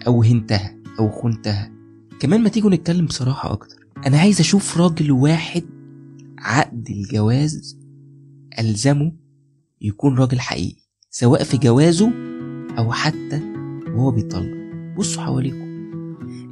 أو 0.07 0.23
هنتها 0.23 0.77
أو 0.99 1.11
خنتها. 1.11 1.73
كمان 2.21 2.43
ما 2.43 2.49
تيجوا 2.49 2.71
نتكلم 2.71 3.07
بصراحة 3.07 3.53
أكتر. 3.53 3.80
أنا 4.07 4.19
عايز 4.19 4.41
أشوف 4.41 4.79
راجل 4.79 5.13
واحد 5.13 5.65
عقد 6.39 6.89
الجواز 6.91 7.79
ألزمه 8.59 9.13
يكون 9.81 10.19
راجل 10.19 10.41
حقيقي 10.41 10.83
سواء 11.11 11.43
في 11.45 11.57
جوازه 11.57 12.13
أو 12.79 12.93
حتى 12.93 13.41
وهو 13.95 14.11
بيطلق. 14.11 14.61
بصوا 14.99 15.23
حواليكم. 15.23 15.71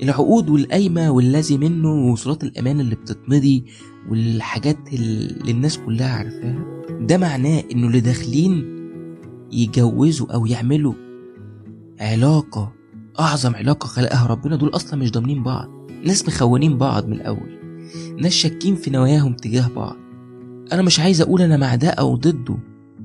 العقود 0.03 0.51
والقايمة 0.51 1.11
والذي 1.11 1.59
منه 1.59 1.89
ووصولات 1.93 2.45
الأمان 2.45 2.81
اللي 2.81 2.95
بتتمضي 2.95 3.65
والحاجات 4.11 4.79
اللي 4.93 5.51
الناس 5.53 5.79
كلها 5.79 6.09
عارفاها 6.17 6.83
ده 7.01 7.19
معناه 7.19 7.63
إنه 7.73 7.87
اللي 7.87 8.01
داخلين 8.01 8.65
يجوزوا 9.53 10.35
أو 10.35 10.47
يعملوا 10.47 10.95
علاقة 12.01 12.73
أعظم 13.21 13.55
علاقة 13.57 13.87
خلقها 13.87 14.27
ربنا 14.27 14.57
دول 14.57 14.69
أصلا 14.69 15.01
مش 15.01 15.11
ضامنين 15.11 15.43
بعض. 15.43 15.78
ناس 16.05 16.29
مخونين 16.29 16.79
بعض 16.79 17.07
من 17.09 17.13
الأول 17.13 17.59
ناس 18.21 18.33
شاكين 18.33 18.75
في 18.77 18.91
نواياهم 18.91 19.35
تجاه 19.35 19.69
بعض. 19.77 19.97
أنا 20.73 20.83
مش 20.83 21.01
عايز 21.01 21.21
أقول 21.21 21.43
أنا 21.43 21.57
مع 21.57 21.75
ده 21.75 21.89
أو 21.89 22.17
ضده 22.17 22.57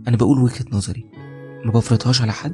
أنا 0.08 0.18
بقول 0.18 0.40
وجهة 0.40 0.66
نظري. 0.72 1.06
ما 1.66 1.72
بفرضهاش 1.72 2.22
على 2.22 2.32
حد 2.32 2.54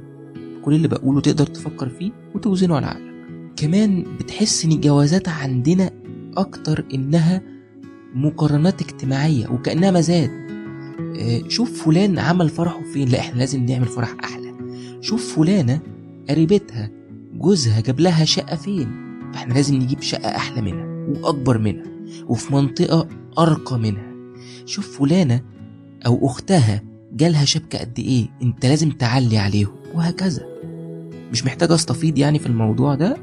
كل 0.66 0.74
اللي 0.74 0.88
بقوله 0.88 1.22
تقدر 1.22 1.46
تفكر 1.46 1.90
فيه 1.90 2.12
وتوزنه 2.36 2.76
على 2.76 2.86
عقلك. 2.86 3.14
كمان 3.56 4.06
بتحس 4.20 4.66
إن 4.66 4.72
الجوازات 4.72 5.30
عندنا 5.30 5.92
أكتر 6.38 6.86
إنها 6.94 7.42
مقارنات 8.16 8.82
اجتماعية 8.82 9.48
وكأنها 9.48 9.92
مزاد. 9.92 10.32
آه، 11.20 11.42
شوف 11.48 11.84
فلان 11.86 12.20
عمل 12.20 12.50
فرحه 12.50 12.82
فين. 12.94 13.10
لا 13.10 13.20
إحنا 13.20 13.40
لازم 13.40 13.66
نعمل 13.66 13.88
فرح 13.88 14.16
أحلى. 14.24 14.54
شوف 15.02 15.36
فلانة 15.36 15.80
قريبتها 16.30 16.90
جوزها 17.34 17.82
جاب 17.82 18.00
لها 18.00 18.26
شقة 18.26 18.56
فين. 18.56 19.09
فإحنا 19.34 19.54
لازم 19.54 19.76
نجيب 19.76 20.02
شقة 20.02 20.28
أحلى 20.36 20.62
منها 20.62 20.86
وأكبر 21.22 21.58
منها 21.58 21.86
وفي 22.28 22.54
منطقة 22.54 23.08
أرقى 23.40 23.80
منها. 23.80 24.10
شوف 24.66 25.00
فلانة 25.00 25.42
أو 26.06 26.28
أختها 26.28 26.84
جالها 27.14 27.46
شبكة 27.46 27.80
قد 27.80 28.00
إيه 28.00 28.28
أنت 28.42 28.66
لازم 28.66 28.92
تعلي 28.92 29.38
عليهم 29.38 29.76
وهكذا. 29.96 30.46
مش 31.32 31.46
محتاج 31.46 31.72
استفيض 31.72 32.18
يعني 32.18 32.40
في 32.40 32.46
الموضوع 32.46 32.96
ده؟ 32.96 33.18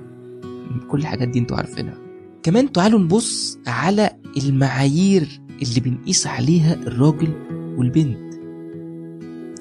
كل 0.91 0.99
الحاجات 0.99 1.29
دي 1.29 1.39
أنتوا 1.39 1.57
عارفينها. 1.57 1.99
كمان 2.43 2.73
تعالوا 2.73 2.99
نبص 3.01 3.59
على 3.67 4.11
المعايير 4.37 5.41
اللي 5.63 5.81
بنقيس 5.81 6.27
عليها 6.27 6.75
الراجل 6.75 7.33
والبنت 7.79 8.35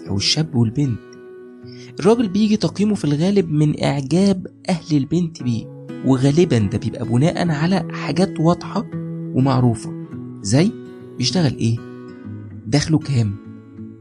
أو 0.07 0.17
الشاب 0.17 0.55
والبنت. 0.55 0.99
الراجل 1.99 2.27
بيجي 2.27 2.57
تقييمه 2.57 2.95
في 2.95 3.05
الغالب 3.05 3.51
من 3.51 3.83
إعجاب 3.83 4.47
أهل 4.69 4.97
البنت 4.97 5.43
بيه. 5.43 5.74
وغالبا 6.05 6.57
ده 6.59 6.77
بيبقى 6.77 7.05
بناء 7.05 7.49
على 7.49 7.87
حاجات 7.91 8.39
واضحة 8.39 8.85
ومعروفة. 9.33 9.93
زي 10.41 10.71
بيشتغل 11.17 11.57
إيه؟ 11.57 11.77
دخله 12.67 12.97
كام؟ 12.99 13.35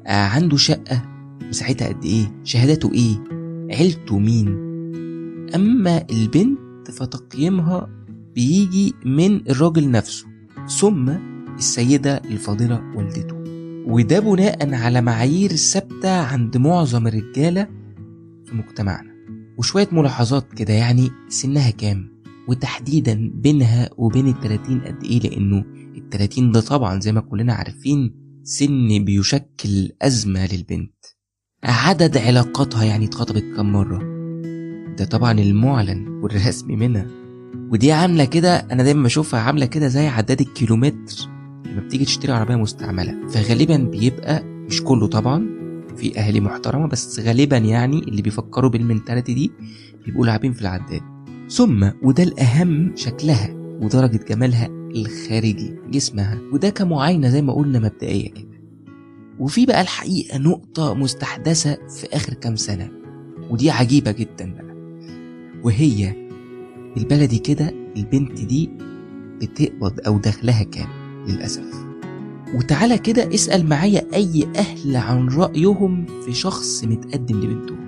آه 0.07 0.11
عنده 0.27 0.57
شقة؟ 0.57 1.03
مساحتها 1.49 1.89
قد 1.89 2.05
إيه؟ 2.05 2.33
شهادته 2.45 2.93
إيه؟ 2.93 3.17
عيلته 3.77 4.19
مين؟ 4.19 4.49
أما 5.55 6.05
البنت 6.11 6.91
فتقييمها 6.91 7.89
بيجي 8.35 8.95
من 9.05 9.51
الراجل 9.51 9.91
نفسه 9.91 10.27
ثم 10.79 11.11
السيدة 11.59 12.17
الفاضلة 12.17 12.83
والدته. 12.97 13.35
وده 13.87 14.21
بناء 14.21 14.75
على 14.75 15.01
معايير 15.01 15.51
ثابتة 15.51 16.21
عند 16.21 16.57
معظم 16.57 17.07
الرجالة 17.07 17.69
في 18.45 18.55
مجتمعنا. 18.55 19.14
وشوية 19.59 19.89
ملاحظات 19.93 20.53
كده 20.53 20.73
يعني 20.73 21.11
سنها 21.29 21.71
كام؟ 21.71 22.15
وتحديدا 22.49 23.31
بينها 23.35 23.91
وبين 23.97 24.29
التلاتين 24.29 24.81
قد 24.81 25.05
إيه؟ 25.05 25.21
لأنه 25.21 25.65
التلاتين 25.97 26.53
ده 26.53 26.61
طبعا 26.61 27.01
زي 27.01 27.13
ما 27.13 27.21
كلنا 27.21 27.55
عارفين 27.55 28.15
سن 28.43 29.05
بيشكل 29.05 29.91
أزمة 30.03 30.47
للبنت. 30.53 30.95
عدد 31.65 32.17
علاقاتها 32.17 32.85
يعني 32.85 33.05
اتخطبت 33.05 33.45
كم 33.57 33.73
مرة؟ 33.73 33.99
ده 34.99 35.05
طبعا 35.05 35.33
المعلن 35.33 36.09
والرسمي 36.09 36.77
منها. 36.77 37.07
ودي 37.71 37.93
عاملة 37.93 38.25
كده 38.25 38.57
أنا 38.57 38.83
دايما 38.83 39.03
بشوفها 39.03 39.41
عاملة 39.41 39.67
كده 39.67 39.89
زي 39.89 40.07
عداد 40.07 40.41
الكيلومتر 40.41 41.29
لما 41.67 41.81
بتيجي 41.81 42.05
تشتري 42.05 42.33
عربية 42.33 42.57
مستعملة. 42.57 43.29
فغالبا 43.29 43.77
بيبقى 43.77 44.43
مش 44.45 44.83
كله 44.83 45.07
طبعا 45.07 45.49
في 45.97 46.19
أهالي 46.19 46.41
محترمة 46.41 46.87
بس 46.89 47.21
غالبا 47.21 47.57
يعني 47.57 47.99
اللي 47.99 48.23
بيفكروا 48.23 48.71
بالمنتاليتي 48.71 49.35
دي 49.35 49.53
بيبقوا 50.07 50.27
لاعبين 50.27 50.53
في 50.53 50.63
العداد. 50.63 51.01
ثم 51.51 51.91
وده 52.03 52.23
الأهم 52.23 52.93
شكلها 52.97 53.49
ودرجة 53.81 54.21
جمالها 54.29 54.67
الخارجي 54.67 55.75
جسمها 55.91 56.39
وده 56.53 56.71
كمعاينة 56.71 57.29
زي 57.29 57.43
ما 57.43 57.53
قلنا 57.53 57.79
مبدئية 57.79 58.31
كده. 58.31 58.49
وفي 59.39 59.67
بقى 59.67 59.81
الحقيقة 59.81 60.39
نقطة 60.39 60.95
مستحدثة 60.95 61.75
في 61.89 62.07
آخر 62.17 62.35
كام 62.35 62.57
سنة 62.57 62.91
ودي 63.51 63.71
عجيبة 63.71 64.11
جدا 64.13 64.55
بقى. 64.55 64.75
وهي 65.65 66.15
البلدي 66.97 67.39
كده 67.39 67.75
البنت 67.97 68.41
دي 68.41 68.71
بتقبض 69.41 70.01
أو 70.07 70.19
دخلها 70.19 70.63
كام 70.63 70.89
للأسف؟ 71.29 71.84
وتعالى 72.55 72.99
كده 72.99 73.35
اسأل 73.35 73.69
معايا 73.69 74.03
أي 74.15 74.47
أهل 74.57 74.97
عن 74.97 75.29
رأيهم 75.29 76.07
في 76.25 76.33
شخص 76.35 76.85
متقدم 76.85 77.41
لبنتهم 77.41 77.85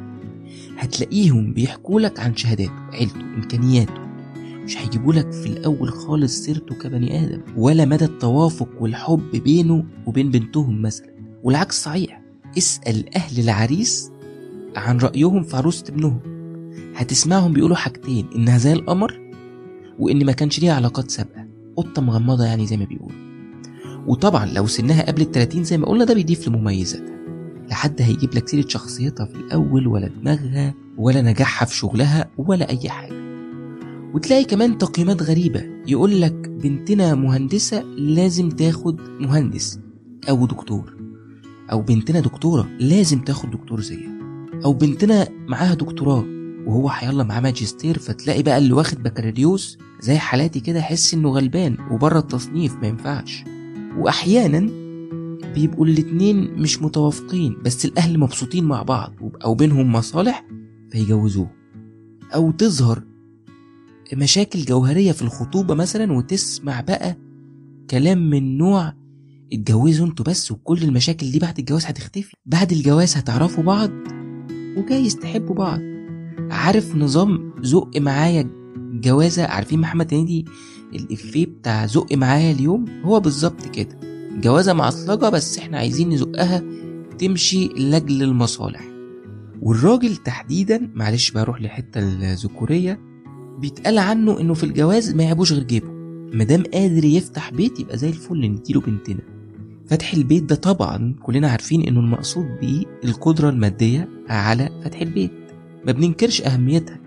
هتلاقيهم 0.78 1.52
بيحكولك 1.52 2.20
عن 2.20 2.36
شهاداته 2.36 2.72
عيلته 2.92 3.20
إمكانياته. 3.20 4.06
مش 4.36 4.78
هيجيبولك 4.78 5.32
في 5.32 5.46
الأول 5.46 5.92
خالص 5.92 6.44
سيرته 6.44 6.74
كبني 6.74 7.24
آدم 7.24 7.40
ولا 7.56 7.84
مدى 7.84 8.04
التوافق 8.04 8.68
والحب 8.80 9.30
بينه 9.30 9.84
وبين 10.06 10.30
بنتهم 10.30 10.82
مثلا. 10.82 11.10
والعكس 11.42 11.82
صحيح 11.82 12.22
اسأل 12.58 13.14
أهل 13.16 13.40
العريس 13.40 14.10
عن 14.76 14.98
رأيهم 14.98 15.42
في 15.42 15.56
عروسة 15.56 15.84
ابنهم. 15.88 16.20
هتسمعهم 16.96 17.52
بيقولوا 17.52 17.76
حاجتين 17.76 18.26
إنها 18.36 18.58
زي 18.58 18.72
القمر 18.72 19.20
وإن 19.98 20.26
ما 20.26 20.32
كانش 20.32 20.60
ليها 20.60 20.74
علاقات 20.74 21.10
سابقة. 21.10 21.46
قطة 21.76 22.02
مغمضة 22.02 22.44
يعني 22.44 22.66
زي 22.66 22.76
ما 22.76 22.84
بيقولوا. 22.84 23.25
وطبعا 24.06 24.46
لو 24.46 24.66
سنها 24.66 25.02
قبل 25.06 25.22
ال 25.22 25.30
30 25.32 25.64
زي 25.64 25.78
ما 25.78 25.86
قلنا 25.86 26.04
ده 26.04 26.14
بيضيف 26.14 26.48
لمميزاتها 26.48 27.16
لحد 27.70 28.02
هيجيب 28.02 28.34
لك 28.34 28.48
سيرة 28.48 28.68
شخصيتها 28.68 29.26
في 29.26 29.34
الأول 29.34 29.86
ولا 29.86 30.08
دماغها 30.08 30.74
ولا 30.98 31.22
نجاحها 31.22 31.66
في 31.66 31.76
شغلها 31.76 32.30
ولا 32.38 32.68
أي 32.70 32.88
حاجة. 32.88 33.16
وتلاقي 34.14 34.44
كمان 34.44 34.78
تقييمات 34.78 35.22
غريبة. 35.22 35.62
يقول 35.86 36.20
لك 36.20 36.32
بنتنا 36.48 37.14
مهندسة 37.14 37.82
لازم 37.82 38.48
تاخد 38.48 39.00
مهندس 39.20 39.78
أو 40.28 40.46
دكتور. 40.46 40.96
أو 41.72 41.82
بنتنا 41.82 42.20
دكتورة 42.20 42.68
لازم 42.80 43.18
تاخد 43.20 43.50
دكتور 43.50 43.80
زيها. 43.80 44.10
أو 44.64 44.72
بنتنا 44.72 45.28
معاها 45.48 45.74
دكتوراه 45.74 46.24
وهو 46.66 46.88
هيلا 46.88 47.24
معاه 47.24 47.40
ماجستير 47.40 47.98
فتلاقي 47.98 48.42
بقى 48.42 48.58
اللي 48.58 48.72
واخد 48.72 49.02
بكالوريوس 49.02 49.78
زي 50.00 50.16
حالاتي 50.18 50.60
كده 50.60 50.78
يحس 50.78 51.14
إنه 51.14 51.28
غلبان 51.30 51.76
وبره 51.90 52.18
التصنيف 52.18 52.74
ما 52.74 52.86
ينفعش. 52.86 53.44
وأحيانا 53.98 54.70
بيبقوا 55.54 55.86
الاتنين 55.86 56.54
مش 56.54 56.82
متوافقين 56.82 57.56
بس 57.64 57.84
الأهل 57.84 58.18
مبسوطين 58.18 58.64
مع 58.64 58.82
بعض 58.82 59.14
أو 59.44 59.54
بينهم 59.54 59.92
مصالح 59.92 60.44
فيجوزوه. 60.90 61.50
أو 62.34 62.50
تظهر 62.50 63.02
مشاكل 64.14 64.58
جوهرية 64.64 65.12
في 65.12 65.22
الخطوبة 65.22 65.74
مثلا 65.74 66.12
وتسمع 66.12 66.80
بقى 66.80 67.16
كلام 67.90 68.30
من 68.30 68.58
نوع 68.58 68.92
اتجوزوا 69.52 70.06
أنتوا 70.06 70.24
بس 70.24 70.50
وكل 70.50 70.82
المشاكل 70.82 71.30
دي 71.30 71.38
بعد 71.38 71.58
الجواز 71.58 71.86
هتختفي. 71.86 72.36
بعد 72.46 72.72
الجواز 72.72 73.16
هتعرفوا 73.16 73.64
بعض 73.64 73.90
وجايز 74.76 75.16
تحبوا 75.16 75.54
بعض. 75.54 75.80
عارف 76.50 76.94
نظام 76.96 77.52
زق 77.60 77.96
معايا 77.96 78.50
جوازة؟ 78.92 79.44
عارفين 79.46 79.80
محمد 79.80 80.14
هنيدي 80.14 80.44
الإفيه 80.94 81.46
بتاع 81.46 81.86
زق 81.86 82.12
معايا 82.12 82.52
اليوم 82.52 82.84
هو 83.04 83.20
بالظبط 83.20 83.66
كده. 83.68 83.98
جوازة 84.40 84.72
معصلجة 84.72 85.28
بس 85.28 85.58
إحنا 85.58 85.78
عايزين 85.78 86.08
نزقها 86.10 86.62
تمشي 87.18 87.66
لأجل 87.68 88.22
المصالح. 88.22 88.84
والراجل 89.62 90.16
تحديدا 90.16 90.90
معلش 90.94 91.30
بروح 91.30 91.62
لحتة 91.62 91.98
الذكورية 92.00 93.00
بيتقال 93.58 93.98
عنه 93.98 94.40
إنه 94.40 94.54
في 94.54 94.64
الجواز 94.64 95.14
ما 95.14 95.22
يعيبوش 95.22 95.52
غير 95.52 95.62
جيبه. 95.62 95.88
مادام 96.32 96.62
قادر 96.74 97.04
يفتح 97.04 97.50
بيت 97.50 97.80
يبقى 97.80 97.98
زي 97.98 98.08
الفل 98.08 98.40
نديله 98.50 98.80
بنتنا. 98.80 99.20
فتح 99.86 100.14
البيت 100.14 100.42
ده 100.42 100.54
طبعا 100.54 101.14
كلنا 101.22 101.48
عارفين 101.50 101.82
إنه 101.82 102.00
المقصود 102.00 102.46
بيه 102.60 102.84
القدرة 103.04 103.50
المادية 103.50 104.08
على 104.28 104.70
فتح 104.84 105.00
البيت. 105.00 105.32
ما 105.86 105.92
بننكرش 105.92 106.42
أهميتها. 106.42 106.98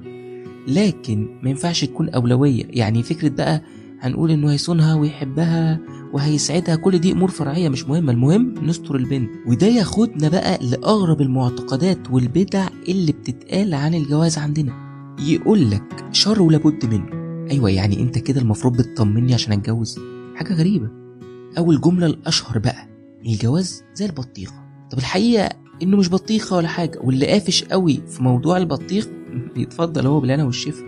لكن 0.67 1.39
ما 1.43 1.49
ينفعش 1.49 1.85
تكون 1.85 2.09
أولوية. 2.09 2.63
يعني 2.69 3.03
فكرة 3.03 3.29
بقى 3.29 3.61
هنقول 3.99 4.31
إنه 4.31 4.51
هيصونها 4.51 4.95
ويحبها 4.95 5.79
وهيسعدها 6.13 6.75
كل 6.75 6.99
دي 6.99 7.11
أمور 7.11 7.29
فرعية 7.31 7.69
مش 7.69 7.85
مهمة. 7.85 8.11
المهم 8.11 8.53
نستر 8.63 8.95
البنت. 8.95 9.29
وده 9.47 9.67
ياخدنا 9.67 10.29
بقى 10.29 10.59
لأغرب 10.61 11.21
المعتقدات 11.21 12.11
والبدع 12.11 12.67
اللي 12.87 13.11
بتتقال 13.11 13.73
عن 13.73 13.93
الجواز 13.93 14.37
عندنا. 14.37 14.89
يقول 15.19 15.71
لك 15.71 16.05
شر 16.11 16.41
ولابد 16.41 16.85
منه. 16.85 17.19
أيوه 17.51 17.69
يعني 17.69 18.01
أنت 18.01 18.17
كده 18.17 18.41
المفروض 18.41 18.77
بتطمني 18.77 19.33
عشان 19.33 19.53
أتجوز. 19.53 19.99
حاجة 20.35 20.53
غريبة. 20.53 20.89
أو 21.57 21.71
الجملة 21.71 22.05
الأشهر 22.05 22.59
بقى 22.59 22.87
الجواز 23.25 23.83
زي 23.93 24.05
البطيخة. 24.05 24.53
طب 24.91 24.97
الحقيقة 24.97 25.49
إنه 25.83 25.97
مش 25.97 26.09
بطيخة 26.09 26.55
ولا 26.57 26.67
حاجة 26.67 26.99
واللي 27.03 27.27
قافش 27.27 27.63
قوي 27.63 28.01
في 28.07 28.23
موضوع 28.23 28.57
البطيخ 28.57 29.07
يتفضل 29.57 30.07
هو 30.07 30.19
بالهنا 30.19 30.43
والشفا 30.43 30.83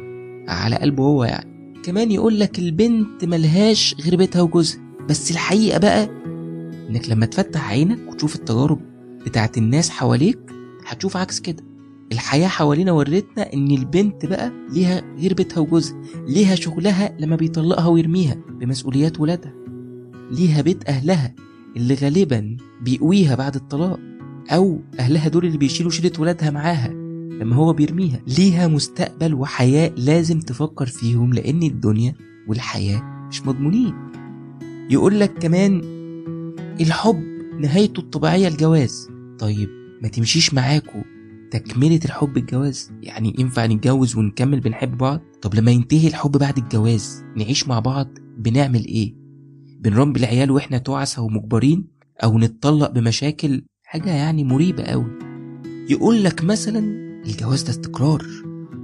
على 0.47 0.75
قلبه 0.75 1.03
هو 1.03 1.23
يعني. 1.23 1.73
كمان 1.83 2.11
يقول 2.11 2.39
لك 2.39 2.59
البنت 2.59 3.25
ملهاش 3.25 3.95
غير 4.03 4.15
بيتها 4.15 4.41
وجوزها. 4.41 4.81
بس 5.09 5.31
الحقيقة 5.31 5.79
بقى 5.79 6.09
إنك 6.89 7.09
لما 7.09 7.25
تفتح 7.25 7.69
عينك 7.69 7.99
وتشوف 8.09 8.35
التجارب 8.35 8.79
بتاعت 9.25 9.57
الناس 9.57 9.89
حواليك 9.89 10.39
هتشوف 10.87 11.17
عكس 11.17 11.39
كده. 11.39 11.63
الحياة 12.11 12.47
حوالينا 12.47 12.91
ورتنا 12.91 13.53
إن 13.53 13.71
البنت 13.71 14.25
بقى 14.25 14.51
ليها 14.73 15.01
غير 15.19 15.33
بيتها 15.33 15.61
وجوزها 15.61 16.01
ليها 16.27 16.55
شغلها 16.55 17.15
لما 17.19 17.35
بيطلقها 17.35 17.87
ويرميها 17.87 18.35
بمسؤوليات 18.49 19.19
ولادها 19.19 19.53
ليها 20.31 20.61
بيت 20.61 20.89
أهلها 20.89 21.35
اللي 21.77 21.93
غالبا 21.93 22.57
بيقويها 22.81 23.35
بعد 23.35 23.55
الطلاق 23.55 23.99
أو 24.49 24.79
أهلها 24.99 25.27
دول 25.27 25.45
اللي 25.45 25.57
بيشيلوا 25.57 25.91
شيلة 25.91 26.11
ولادها 26.19 26.49
معاها. 26.51 27.00
لما 27.41 27.55
هو 27.55 27.73
بيرميها. 27.73 28.19
ليها 28.27 28.67
مستقبل 28.67 29.33
وحياة 29.33 29.91
لازم 29.97 30.39
تفكر 30.39 30.85
فيهم 30.85 31.33
لأن 31.33 31.63
الدنيا 31.63 32.13
والحياة 32.47 33.27
مش 33.29 33.45
مضمونين. 33.45 33.93
يقول 34.89 35.19
لك 35.19 35.33
كمان 35.33 35.81
الحب 36.81 37.23
نهايته 37.59 37.99
الطبيعية 37.99 38.47
الجواز. 38.47 39.09
طيب 39.39 39.69
ما 40.01 40.07
تمشيش 40.07 40.53
معاكوا 40.53 41.01
تكملة 41.51 41.99
الحب 42.05 42.37
الجواز؟ 42.37 42.91
يعني 43.01 43.35
ينفع 43.39 43.65
نتجوز 43.65 44.15
ونكمل 44.15 44.59
بنحب 44.59 44.97
بعض؟ 44.97 45.21
طب 45.41 45.55
لما 45.55 45.71
ينتهي 45.71 46.07
الحب 46.07 46.31
بعد 46.31 46.57
الجواز 46.57 47.23
نعيش 47.37 47.67
مع 47.67 47.79
بعض؟ 47.79 48.07
بنعمل 48.37 48.85
إيه؟ 48.85 49.15
بنربي 49.79 50.19
العيال 50.19 50.51
وإحنا 50.51 50.77
تعسى 50.77 51.21
ومجبرين؟ 51.21 51.87
أو 52.23 52.39
نتطلق 52.39 52.91
بمشاكل؟ 52.91 53.63
حاجة 53.83 54.09
يعني 54.09 54.43
مريبة 54.43 54.83
قوي 54.83 55.11
يقول 55.89 56.23
لك 56.23 56.43
مثلا 56.43 57.00
الجواز 57.25 57.63
ده 57.63 57.69
استقرار. 57.69 58.25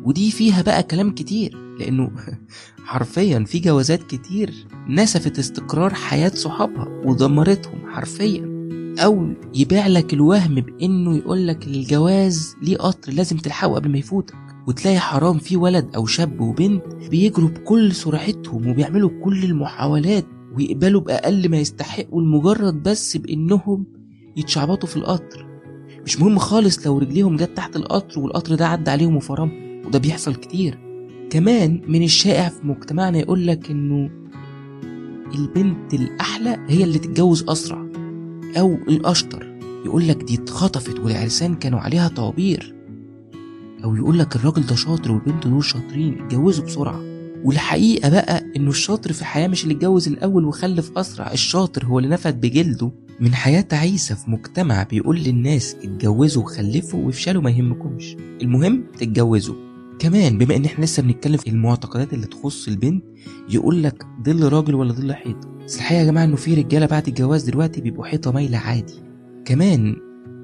ودي 0.04 0.32
فيها 0.32 0.62
بقى 0.62 0.84
كلام 0.84 1.12
كتير 1.12 1.58
لأنه 1.80 2.12
حرفيا 2.84 3.44
في 3.48 3.60
جوازات 3.60 4.04
كتير 4.04 4.54
نسفت 4.90 5.40
استقرار 5.40 5.94
حياة 5.94 6.30
صحابها 6.30 6.88
ودمرتهم 7.06 7.92
حرفيا. 7.92 8.58
أو 9.00 9.34
يبيع 9.56 9.88
لك 9.88 10.14
الوهم 10.14 10.56
بإنه 10.56 11.18
يقول 11.18 11.48
لك 11.48 11.68
الجواز 11.68 12.56
ليه 12.62 12.78
قطر 12.78 13.12
لازم 13.14 13.38
تلحقه 13.38 13.74
قبل 13.76 13.92
ما 13.92 13.98
يفوتك. 13.98 14.36
وتلاقي 14.68 15.00
حرام 15.00 15.38
في 15.38 15.58
ولد 15.58 15.96
أو 15.96 16.06
شاب 16.06 16.42
وبنت 16.42 16.84
بيجروا 17.12 17.50
بكل 17.50 17.96
سرعتهم 17.96 18.68
وبيعملوا 18.68 19.10
كل 19.24 19.44
المحاولات 19.44 20.26
ويقبلوا 20.56 21.02
بأقل 21.02 21.50
ما 21.50 21.58
يستحقوا 21.58 22.22
لمجرد 22.22 22.84
بس 22.84 23.18
بإنهم 23.18 23.86
يتشعبطوا 24.38 24.90
في 24.90 24.98
القطر. 24.98 25.48
مش 26.08 26.20
مهم 26.20 26.38
خالص 26.40 26.86
لو 26.88 26.98
رجليهم 26.98 27.36
جت 27.36 27.58
تحت 27.58 27.76
القطر 27.76 28.20
والقطر 28.20 28.56
ده 28.56 28.68
عدى 28.68 28.92
عليهم 28.92 29.16
وفرمهم 29.16 29.82
وده 29.86 30.00
بيحصل 30.00 30.36
كتير. 30.36 30.78
كمان 31.30 31.82
من 31.88 32.04
الشائع 32.04 32.50
في 32.50 32.68
مجتمعنا 32.68 33.18
يقول 33.18 33.48
لك 33.48 33.72
إنه 33.72 34.10
البنت 35.36 35.94
الأحلى 35.94 36.58
هي 36.68 36.84
اللي 36.84 37.00
تتجوز 37.00 37.46
أسرع 37.50 37.86
أو 38.60 38.74
الأشطر. 38.74 39.60
يقول 39.86 40.08
لك 40.08 40.24
دي 40.24 40.36
اتخطفت 40.36 41.00
والعرسان 41.00 41.56
كانوا 41.56 41.80
عليها 41.80 42.08
طوابير. 42.08 42.76
أو 43.84 43.96
يقول 43.96 44.20
لك 44.20 44.36
الراجل 44.36 44.66
ده 44.66 44.76
شاطر 44.76 45.12
والبنت 45.12 45.48
دول 45.48 45.64
شاطرين 45.64 46.22
اتجوزوا 46.22 46.66
بسرعة. 46.66 47.02
والحقيقة 47.44 48.10
بقى 48.10 48.44
إنه 48.56 48.70
الشاطر 48.70 49.14
في 49.14 49.22
الحياة 49.22 49.48
مش 49.48 49.64
اللي 49.64 49.74
اتجوز 49.74 50.08
الأول 50.08 50.46
وخلف 50.46 50.98
أسرع 50.98 51.32
الشاطر 51.32 51.86
هو 51.86 52.00
اللي 52.00 52.10
نفد 52.10 52.42
بجلده. 52.42 52.92
من 53.20 53.36
حياة 53.36 53.62
تعيسة 53.62 54.16
في 54.16 54.32
مجتمع 54.32 54.84
بيقول 54.84 55.20
للناس 55.20 55.76
اتجوزوا 55.84 56.44
وخلفوا 56.44 57.06
وافشلوا 57.06 57.42
ما 57.42 57.50
يهمكمش. 57.50 58.16
المهم 58.42 58.84
تتجوزوا. 58.98 59.56
كمان 60.00 60.38
بما 60.38 60.56
إن 60.56 60.66
إحنا 60.66 60.86
لسه 60.86 61.04
بنتكلم 61.04 61.38
في 61.38 61.50
المعتقدات 61.50 62.14
اللي 62.14 62.26
تخص 62.28 62.68
البنت 62.68 63.04
يقول 63.50 63.84
لك 63.84 64.04
ظل 64.26 64.44
راجل 64.54 64.76
ولا 64.76 64.94
ظل 64.94 65.14
حيطه 65.14 65.50
بس 65.66 65.76
الحقيقة 65.78 66.00
يا 66.00 66.06
جماعة 66.06 66.24
إنه 66.24 66.36
في 66.36 66.54
رجالة 66.54 66.86
بعد 66.86 67.08
الجواز 67.08 67.44
دلوقتي 67.44 67.82
بيبقوا 67.82 68.06
حيطة 68.06 68.32
مايلة 68.32 68.58
عادي. 68.58 69.04
كمان 69.46 69.96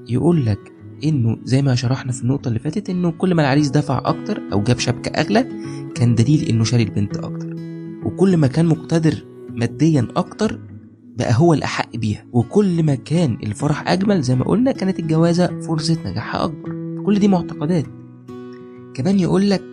يقول 0.10 0.46
لك 0.46 0.60
إنه 1.04 1.38
زي 1.44 1.62
ما 1.62 1.76
شرحنا 1.76 2.12
في 2.12 2.22
النقطة 2.22 2.48
اللي 2.48 2.60
فاتت 2.60 2.90
إنه 2.90 3.12
كل 3.12 3.34
ما 3.36 3.42
العريس 3.42 3.70
دفع 3.70 4.02
أكتر 4.06 4.42
أو 4.54 4.64
جاب 4.64 4.80
شبكة 4.80 5.10
أغلى 5.10 5.48
كان 5.96 6.16
دليل 6.16 6.50
إنه 6.50 6.64
شاري 6.64 6.84
البنت 6.84 7.18
أكتر. 7.18 7.56
وكل 8.06 8.38
ما 8.38 8.48
كان 8.48 8.66
مقتدر 8.66 9.26
ماديا 9.50 10.08
أكتر 10.16 10.60
بقى 11.18 11.34
هو 11.36 11.54
الأحق 11.54 11.96
بيها. 11.96 12.26
وكل 12.32 12.84
ما 12.84 12.96
كان 12.96 13.38
الفرح 13.44 13.88
أجمل 13.88 14.22
زي 14.22 14.36
ما 14.36 14.44
قلنا 14.46 14.72
كانت 14.72 15.00
الجوازة 15.00 15.60
فرصة 15.60 15.98
نجاحها 16.06 16.44
أكبر. 16.44 17.02
كل 17.06 17.20
دي 17.20 17.28
معتقدات. 17.28 17.86
كمان 18.94 19.20
يقول 19.20 19.50
لك 19.50 19.64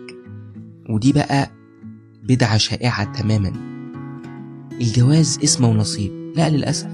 ودي 0.89 1.13
بقى 1.13 1.51
بدعة 2.23 2.57
شائعة 2.57 3.21
تماما. 3.21 3.51
الجواز 4.81 5.39
اسمه 5.43 5.69
ونصيب. 5.69 6.11
لا 6.35 6.49
للأسف. 6.49 6.89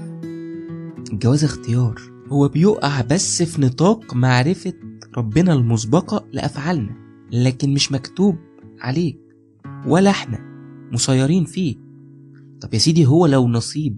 الجواز 1.12 1.44
اختيار. 1.44 2.00
هو 2.28 2.48
بيقع 2.48 3.00
بس 3.00 3.42
في 3.42 3.62
نطاق 3.62 4.14
معرفة 4.14 4.72
ربنا 5.16 5.52
المسبقة 5.52 6.24
لأفعالنا 6.32 6.96
لكن 7.32 7.74
مش 7.74 7.92
مكتوب 7.92 8.36
عليك 8.80 9.18
ولا 9.86 10.10
إحنا 10.10 10.38
مسيرين 10.92 11.44
فيه. 11.44 11.76
طب 12.60 12.74
يا 12.74 12.78
سيدي 12.78 13.06
هو 13.06 13.26
لو 13.26 13.48
نصيب 13.48 13.96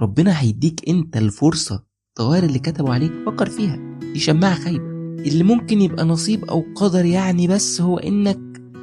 ربنا 0.00 0.40
هيديك 0.40 0.88
انت 0.88 1.16
الفرصة 1.16 1.84
تغير 2.16 2.44
اللي 2.44 2.58
كتبوا 2.58 2.94
عليك 2.94 3.12
فكر 3.26 3.50
فيها 3.50 3.98
دي 4.12 4.18
شماعة 4.18 4.54
خايبة. 4.54 4.84
اللي 5.18 5.44
ممكن 5.44 5.80
يبقى 5.80 6.04
نصيب 6.04 6.44
أو 6.44 6.64
قدر 6.76 7.04
يعني 7.04 7.48
بس 7.48 7.80
هو 7.80 7.98
إنك 7.98 8.38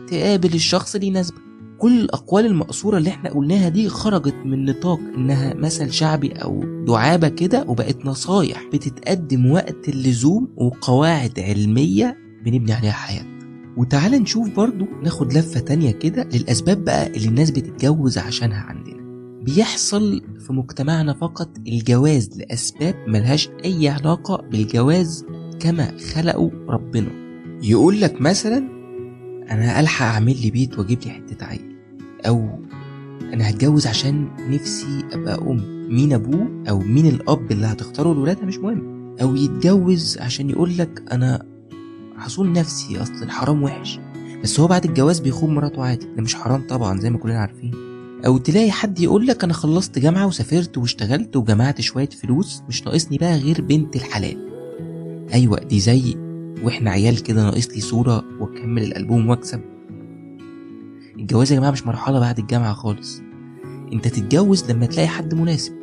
تقابل 0.09 0.53
الشخص 0.53 0.95
اللي 0.95 1.07
يناسبك 1.07 1.41
كل 1.79 1.99
الأقوال 1.99 2.45
المقصورة 2.45 2.97
اللي 2.97 3.09
إحنا 3.09 3.29
قلناها 3.29 3.69
دي 3.69 3.89
خرجت 3.89 4.35
من 4.45 4.65
نطاق 4.65 4.99
إنها 5.17 5.53
مثل 5.53 5.93
شعبي 5.93 6.31
أو 6.31 6.63
دعابة 6.87 7.27
كده 7.27 7.65
وبقت 7.67 8.05
نصايح 8.05 8.63
بتتقدم 8.73 9.51
وقت 9.51 9.89
اللزوم 9.89 10.47
وقواعد 10.57 11.39
علمية 11.39 12.17
بنبني 12.45 12.73
عليها 12.73 12.91
حياتنا. 12.91 13.35
وتعال 13.77 14.11
نشوف 14.11 14.49
برضو 14.49 14.85
ناخد 15.03 15.33
لفة 15.33 15.59
تانية 15.59 15.91
كده 15.91 16.23
للأسباب 16.33 16.83
بقى 16.85 17.07
اللي 17.07 17.27
الناس 17.27 17.51
بتتجوز 17.51 18.17
عشانها 18.17 18.59
عندنا. 18.61 18.94
بيحصل 19.45 20.21
في 20.39 20.53
مجتمعنا 20.53 21.13
فقط 21.13 21.49
الجواز 21.67 22.37
لأسباب 22.37 22.95
ملهاش 23.07 23.49
أي 23.65 23.89
علاقة 23.89 24.41
بالجواز 24.51 25.25
كما 25.59 25.97
خلقه 26.13 26.51
ربنا. 26.69 27.09
يقول 27.63 28.01
لك 28.01 28.21
مثلا 28.21 28.57
أنا 29.51 29.79
ألحق 29.79 30.05
أعمل 30.05 30.41
لي 30.41 30.51
بيت 30.51 30.79
وأجيب 30.79 30.99
لي 31.05 31.11
حتة 31.11 31.45
عيل 31.45 31.75
أو 32.27 32.49
أنا 33.33 33.49
هتجوز 33.49 33.87
عشان 33.87 34.27
نفسي 34.49 35.03
أبقى 35.13 35.37
أم. 35.37 35.75
مين 35.89 36.13
أبوه 36.13 36.63
أو 36.69 36.79
مين 36.79 37.05
الأب 37.05 37.51
اللي 37.51 37.65
هتختاره 37.67 38.13
لولادها 38.13 38.45
مش 38.45 38.57
مهم. 38.57 39.15
أو 39.21 39.35
يتجوز 39.35 40.17
عشان 40.17 40.49
يقول 40.49 40.77
لك 40.77 41.03
أنا 41.11 41.45
حصول 42.17 42.51
نفسي 42.51 43.01
أصل 43.01 43.23
الحرام 43.23 43.63
وحش. 43.63 43.99
بس 44.43 44.59
هو 44.59 44.67
بعد 44.67 44.85
الجواز 44.85 45.19
بيخون 45.19 45.55
مراته 45.55 45.83
عادي. 45.83 46.05
ده 46.15 46.21
مش 46.21 46.35
حرام 46.35 46.67
طبعا 46.67 46.99
زي 46.99 47.09
ما 47.09 47.17
كلنا 47.17 47.39
عارفين. 47.39 47.71
أو 48.25 48.37
تلاقي 48.37 48.71
حد 48.71 48.99
يقول 48.99 49.27
لك 49.27 49.43
أنا 49.43 49.53
خلصت 49.53 49.99
جامعة 49.99 50.27
وسافرت 50.27 50.77
واشتغلت 50.77 51.35
وجمعت 51.35 51.81
شوية 51.81 52.09
فلوس 52.09 52.61
مش 52.69 52.83
ناقصني 52.83 53.17
بقى 53.17 53.37
غير 53.37 53.61
بنت 53.61 53.95
الحلال. 53.95 54.45
أيوه 55.33 55.59
دي 55.59 55.79
زي 55.79 56.15
وإحنا 56.63 56.91
عيال 56.91 57.23
كده 57.23 57.43
ناقص 57.43 57.67
لي 57.69 57.81
صورة 57.81 58.23
وأكمل 58.39 58.83
الألبوم 58.83 59.29
وأكسب. 59.29 59.61
الجواز 61.19 61.51
يا 61.51 61.57
جماعة 61.57 61.71
مش 61.71 61.87
مرحلة 61.87 62.19
بعد 62.19 62.39
الجامعة 62.39 62.73
خالص. 62.73 63.21
أنت 63.93 64.07
تتجوز 64.07 64.71
لما 64.71 64.85
تلاقي 64.85 65.07
حد 65.07 65.33
مناسب. 65.33 65.73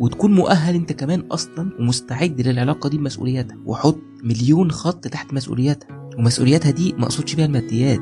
وتكون 0.00 0.34
مؤهل 0.34 0.74
أنت 0.74 0.92
كمان 0.92 1.20
أصلا 1.20 1.70
ومستعد 1.80 2.40
للعلاقة 2.40 2.88
دي 2.88 2.98
بمسؤولياتها. 2.98 3.56
وحط 3.64 3.98
مليون 4.22 4.70
خط 4.70 5.08
تحت 5.08 5.32
مسؤولياتها. 5.34 6.10
ومسؤولياتها 6.18 6.70
دي 6.70 6.92
ما 6.92 7.04
أقصدش 7.04 7.34
بيها 7.34 7.46
الماديات. 7.46 8.00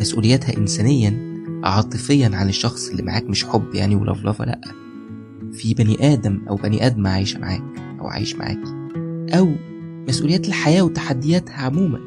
مسؤولياتها 0.00 0.56
انسانيا 0.56 1.27
عاطفيا 1.64 2.30
عن 2.34 2.48
الشخص 2.48 2.88
اللي 2.88 3.02
معاك 3.02 3.24
مش 3.24 3.44
حب 3.44 3.74
يعني 3.74 3.94
ولفلفه 3.96 4.44
لأ. 4.44 4.60
في 5.52 5.74
بني 5.74 6.12
آدم 6.12 6.40
أو 6.48 6.56
بني 6.56 6.86
ادمه 6.86 7.10
عايشة 7.10 7.38
معاك 7.40 7.62
أو 8.00 8.06
عايش 8.06 8.34
معاكي 8.36 8.74
أو 9.38 9.54
مسؤوليات 10.08 10.48
الحياة 10.48 10.82
وتحدياتها 10.82 11.54
عموما 11.54 11.98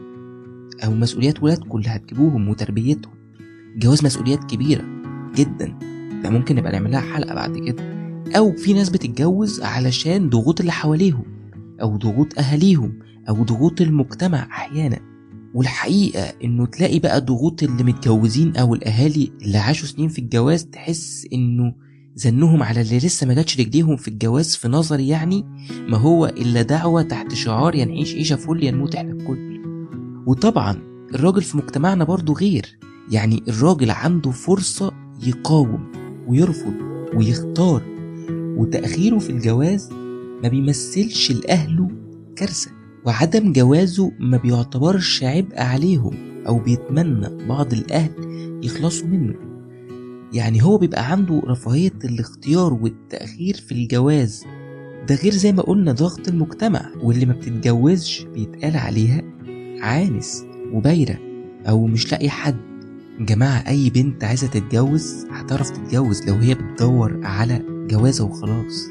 أو 0.85 0.91
مسؤوليات 0.93 1.43
ولادكم 1.43 1.77
اللي 1.77 1.89
هتجيبوهم 1.89 2.49
وتربيتهم. 2.49 3.13
الجواز 3.75 4.05
مسؤوليات 4.05 4.43
كبيرة 4.43 4.83
جدا 5.35 5.77
ده 6.23 6.29
ممكن 6.29 6.55
نبقى 6.55 6.71
نعمل 6.71 6.91
لها 6.91 6.99
حلقة 7.01 7.35
بعد 7.35 7.57
كده. 7.57 7.83
أو 8.37 8.51
في 8.51 8.73
ناس 8.73 8.89
بتتجوز 8.89 9.61
علشان 9.61 10.29
ضغوط 10.29 10.59
اللي 10.59 10.71
حواليهم 10.71 11.23
أو 11.81 11.97
ضغوط 11.97 12.39
أهاليهم 12.39 12.99
أو 13.29 13.43
ضغوط 13.43 13.81
المجتمع 13.81 14.37
أحيانا. 14.43 14.99
والحقيقة 15.53 16.33
إنه 16.43 16.65
تلاقي 16.65 16.99
بقى 16.99 17.21
ضغوط 17.21 17.63
اللي 17.63 17.83
متجوزين 17.83 18.55
أو 18.55 18.75
الأهالي 18.75 19.31
اللي 19.41 19.57
عاشوا 19.57 19.87
سنين 19.87 20.09
في 20.09 20.19
الجواز 20.19 20.65
تحس 20.65 21.27
إنه 21.33 21.73
زنهم 22.15 22.63
على 22.63 22.81
اللي 22.81 22.97
لسه 22.97 23.27
ما 23.27 23.33
جاتش 23.33 23.59
رجليهم 23.59 23.95
في 23.95 24.07
الجواز 24.07 24.55
في 24.55 24.67
نظري 24.67 25.07
يعني 25.07 25.45
ما 25.87 25.97
هو 25.97 26.25
إلا 26.25 26.61
دعوة 26.61 27.01
تحت 27.01 27.33
شعار 27.33 27.75
يا 27.75 27.85
نعيش 27.85 28.15
عيشة 28.15 28.35
فل 28.35 28.63
يا 28.63 28.71
نموت 28.71 28.95
إحنا 28.95 29.11
الكل. 29.11 29.61
وطبعا 30.27 30.77
الراجل 31.13 31.41
في 31.41 31.57
مجتمعنا 31.57 32.03
برضه 32.03 32.33
غير. 32.33 32.77
يعني 33.11 33.43
الراجل 33.47 33.91
عنده 33.91 34.31
فرصة 34.31 34.91
يقاوم 35.23 35.91
ويرفض 36.27 36.73
ويختار. 37.15 37.83
وتأخيره 38.57 39.17
في 39.19 39.29
الجواز 39.29 39.89
ما 40.43 40.49
بيمثلش 40.49 41.31
لأهله 41.31 41.91
كارثة. 42.35 42.71
وعدم 43.05 43.53
جوازه 43.53 44.11
ما 44.19 44.37
بيعتبرش 44.37 45.23
عبء 45.23 45.59
عليهم 45.61 46.13
أو 46.47 46.59
بيتمنى 46.59 47.47
بعض 47.47 47.73
الأهل 47.73 48.11
يخلصوا 48.63 49.07
منه. 49.07 49.35
يعني 50.33 50.63
هو 50.63 50.77
بيبقى 50.77 51.11
عنده 51.11 51.41
رفاهية 51.45 51.91
الاختيار 52.03 52.73
والتأخير 52.73 53.55
في 53.55 53.71
الجواز. 53.71 54.45
ده 55.09 55.15
غير 55.15 55.31
زي 55.31 55.51
ما 55.51 55.61
قلنا 55.61 55.91
ضغط 55.91 56.27
المجتمع 56.27 56.89
واللي 57.03 57.25
ما 57.25 57.33
بتتجوزش 57.33 58.23
بيتقال 58.23 58.77
عليها 58.77 59.21
عانس 59.81 60.45
وبايرة 60.73 61.17
أو 61.69 61.87
مش 61.87 62.11
لاقي 62.11 62.29
حد. 62.29 62.57
جماعة 63.19 63.67
أي 63.67 63.89
بنت 63.89 64.23
عايزة 64.23 64.47
تتجوز 64.47 65.25
هتعرف 65.31 65.69
تتجوز 65.69 66.29
لو 66.29 66.35
هي 66.35 66.53
بتدور 66.55 67.19
على 67.23 67.61
جوازة 67.89 68.25
وخلاص. 68.25 68.87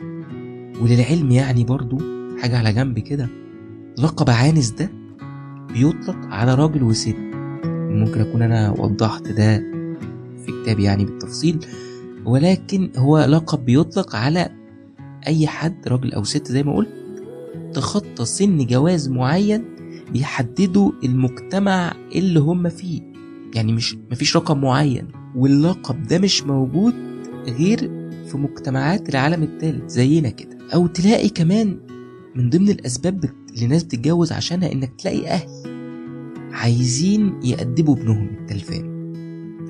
وللعلم 0.80 1.30
يعني 1.30 1.64
برضو 1.64 1.98
حاجة 2.42 2.58
على 2.58 2.72
جنب 2.72 2.98
كده. 2.98 3.28
لقب 4.02 4.30
عانس 4.30 4.70
ده 4.70 4.90
بيطلق 5.72 6.16
على 6.26 6.54
راجل 6.54 6.82
وست. 6.82 7.16
ممكن 7.66 8.20
أكون 8.20 8.42
أنا 8.42 8.70
وضحت 8.70 9.28
ده 9.28 9.58
في 10.46 10.62
كتابي 10.62 10.82
يعني 10.82 11.04
بالتفصيل 11.04 11.66
ولكن 12.24 12.90
هو 12.96 13.18
لقب 13.18 13.64
بيطلق 13.64 14.16
على 14.16 14.48
أي 15.26 15.46
حد 15.46 15.88
راجل 15.88 16.12
أو 16.12 16.24
ست 16.24 16.48
زي 16.48 16.62
ما 16.62 16.74
قلت 16.76 16.88
تخطى 17.74 18.24
سن 18.24 18.66
جواز 18.66 19.08
معين 19.08 19.64
بيحددوا 20.12 20.92
المجتمع 21.04 21.92
اللي 22.14 22.40
هم 22.40 22.68
فيه. 22.68 23.00
يعني 23.54 23.72
مش 23.72 23.96
مفيش 24.10 24.36
رقم 24.36 24.60
معين. 24.60 25.08
واللقب 25.36 26.02
ده 26.02 26.18
مش 26.18 26.42
موجود 26.42 26.94
غير 27.46 27.78
في 28.26 28.36
مجتمعات 28.36 29.08
العالم 29.08 29.42
الثالث 29.42 29.90
زينا 29.90 30.28
كده. 30.28 30.58
أو 30.74 30.86
تلاقي 30.86 31.28
كمان 31.28 31.78
من 32.34 32.50
ضمن 32.50 32.68
الأسباب 32.68 33.20
الناس 33.62 33.84
بتتجوز 33.84 34.32
عشانها 34.32 34.72
إنك 34.72 34.92
تلاقي 34.98 35.26
أهل 35.28 35.48
عايزين 36.52 37.40
يأدبوا 37.44 37.96
ابنهم 37.96 38.28
التلفان. 38.40 38.90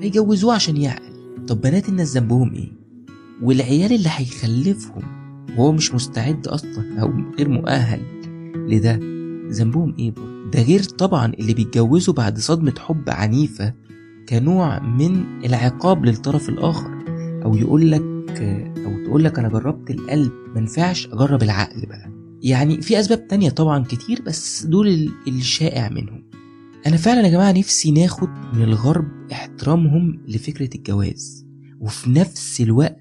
فيجوزوه 0.01 0.53
عشان 0.53 0.77
يعقل. 0.77 1.11
طب 1.47 1.61
بنات 1.61 1.89
الناس 1.89 2.17
ذنبهم 2.17 2.53
إيه؟ 2.53 2.71
والعيال 3.41 3.93
اللي 3.93 4.09
هيخلفهم 4.11 5.01
وهو 5.57 5.71
مش 5.71 5.93
مستعد 5.93 6.47
أصلا 6.47 7.01
أو 7.01 7.11
غير 7.37 7.49
مؤهل 7.49 8.01
لده 8.55 8.99
ذنبهم 9.51 9.95
إيه 9.99 10.11
برضه 10.11 10.49
ده 10.53 10.61
غير 10.61 10.83
طبعا 10.83 11.33
اللي 11.39 11.53
بيتجوزوا 11.53 12.13
بعد 12.13 12.39
صدمة 12.39 12.73
حب 12.79 13.09
عنيفة 13.09 13.73
كنوع 14.29 14.79
من 14.79 15.23
العقاب 15.45 16.05
للطرف 16.05 16.49
الآخر. 16.49 16.91
أو 17.45 17.55
يقول 17.55 17.91
لك 17.91 18.01
أو 18.85 19.05
تقول 19.05 19.23
لك 19.23 19.39
أنا 19.39 19.49
جربت 19.49 19.91
القلب 19.91 20.31
منفعش 20.55 21.07
أجرب 21.07 21.43
العقل 21.43 21.85
بقى. 21.85 22.20
يعني 22.41 22.81
في 22.81 22.99
أسباب 22.99 23.27
تانية 23.27 23.49
طبعا 23.49 23.83
كتير 23.83 24.21
بس 24.21 24.65
دول 24.65 25.11
الشائع 25.27 25.89
منهم. 25.89 26.23
أنا 26.87 26.97
فعلا 26.97 27.21
يا 27.27 27.31
جماعة 27.31 27.51
نفسي 27.51 27.91
ناخد 27.91 28.29
من 28.53 28.63
الغرب 28.63 29.05
احترامهم 29.31 30.21
لفكرة 30.27 30.69
الجواز 30.75 31.45
وفي 31.79 32.09
نفس 32.09 32.61
الوقت 32.61 32.97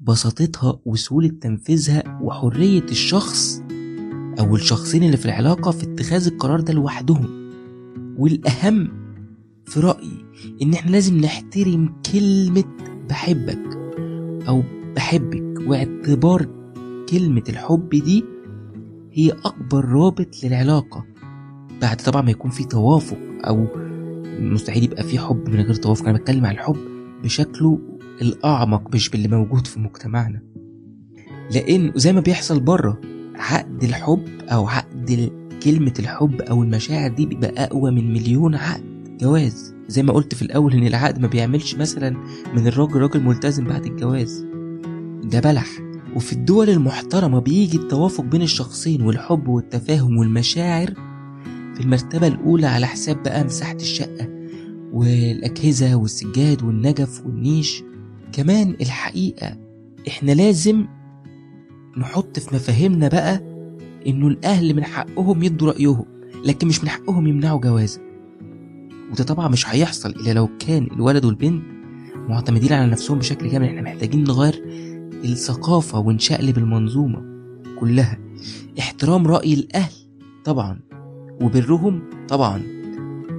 بساطتها 0.00 0.80
وسهولة 0.84 1.28
تنفيذها 1.28 2.20
وحرية 2.22 2.82
الشخص 2.90 3.62
أو 4.40 4.56
الشخصين 4.56 5.02
اللي 5.02 5.16
في 5.16 5.24
العلاقة 5.26 5.70
في 5.70 5.82
اتخاذ 5.92 6.26
القرار 6.26 6.60
ده 6.60 6.72
لوحدهم. 6.72 7.46
والأهم 8.18 8.88
في 9.66 9.80
رأيي 9.80 10.24
إن 10.62 10.72
إحنا 10.74 10.90
لازم 10.90 11.16
نحترم 11.20 11.94
كلمة 12.12 12.64
بحبك 13.08 13.76
أو 14.48 14.62
بحبك 14.96 15.68
واعتبار 15.68 16.46
كلمة 17.08 17.42
الحب 17.48 17.88
دي 17.88 18.24
هي 19.16 19.30
أكبر 19.30 19.84
رابط 19.84 20.44
للعلاقة. 20.44 21.04
بعد 21.82 21.96
طبعا 21.96 22.22
ما 22.22 22.30
يكون 22.30 22.50
في 22.50 22.64
توافق 22.64 23.18
أو 23.44 23.66
مستحيل 24.40 24.84
يبقى 24.84 25.02
في 25.02 25.18
حب 25.18 25.48
من 25.48 25.60
غير 25.60 25.74
توافق. 25.74 26.08
أنا 26.08 26.18
بتكلم 26.18 26.46
عن 26.46 26.54
الحب 26.54 26.76
بشكله 27.22 27.78
الأعمق 28.22 28.94
مش 28.94 29.10
باللي 29.10 29.28
موجود 29.28 29.66
في 29.66 29.80
مجتمعنا. 29.80 30.42
لأن 31.54 31.92
زي 31.94 32.12
ما 32.12 32.20
بيحصل 32.20 32.60
بره 32.60 33.00
عقد 33.34 33.84
الحب 33.84 34.24
أو 34.48 34.68
عقد 34.68 35.30
كلمة 35.62 35.94
الحب 35.98 36.40
أو 36.40 36.62
المشاعر 36.62 37.10
دي 37.10 37.26
بيبقى 37.26 37.64
أقوى 37.64 37.90
من 37.90 38.12
مليون 38.12 38.54
عقد. 38.54 39.16
جواز. 39.20 39.74
زي 39.88 40.02
ما 40.02 40.12
قلت 40.12 40.34
في 40.34 40.42
الأول 40.42 40.72
إن 40.72 40.86
العقد 40.86 41.18
ما 41.18 41.28
بيعملش 41.28 41.74
مثلا 41.74 42.16
من 42.54 42.66
الراجل 42.66 42.96
راجل 43.00 43.22
ملتزم 43.22 43.64
بعد 43.64 43.86
الجواز. 43.86 44.46
ده 45.24 45.40
بلح. 45.40 45.85
وفي 46.16 46.32
الدول 46.32 46.70
المحترمة 46.70 47.38
بيجي 47.40 47.76
التوافق 47.78 48.24
بين 48.24 48.42
الشخصين 48.42 49.02
والحب 49.02 49.48
والتفاهم 49.48 50.16
والمشاعر 50.16 50.86
في 51.74 51.80
المرتبة 51.80 52.26
الأولى 52.26 52.66
على 52.66 52.86
حساب 52.86 53.22
بقى 53.22 53.44
مساحة 53.44 53.74
الشقة 53.74 54.28
والأجهزة 54.92 55.94
والسجاد 55.94 56.62
والنجف 56.62 57.26
والنيش. 57.26 57.82
كمان 58.32 58.76
الحقيقة 58.80 59.56
إحنا 60.08 60.32
لازم 60.32 60.86
نحط 61.98 62.38
في 62.38 62.54
مفاهيمنا 62.54 63.08
بقى 63.08 63.40
إنه 64.06 64.26
الأهل 64.28 64.76
من 64.76 64.84
حقهم 64.84 65.42
يدوا 65.42 65.68
رأيهم 65.72 66.04
لكن 66.44 66.68
مش 66.68 66.82
من 66.82 66.88
حقهم 66.88 67.26
يمنعوا 67.26 67.60
جوازة. 67.60 68.00
وده 69.12 69.24
طبعا 69.24 69.48
مش 69.48 69.68
هيحصل 69.68 70.10
إلا 70.10 70.32
لو 70.32 70.48
كان 70.58 70.84
الولد 70.92 71.24
والبنت 71.24 71.62
معتمدين 72.28 72.72
على 72.72 72.90
نفسهم 72.90 73.18
بشكل 73.18 73.50
كامل. 73.50 73.66
إحنا 73.66 73.82
محتاجين 73.82 74.24
نغير 74.24 74.62
الثقافة 75.32 75.98
ونشقلب 75.98 76.58
المنظومة 76.58 77.22
كلها. 77.80 78.18
احترام 78.78 79.26
رأي 79.26 79.54
الأهل 79.54 79.92
طبعا. 80.44 80.80
وبرهم 81.40 82.02
طبعا. 82.28 82.62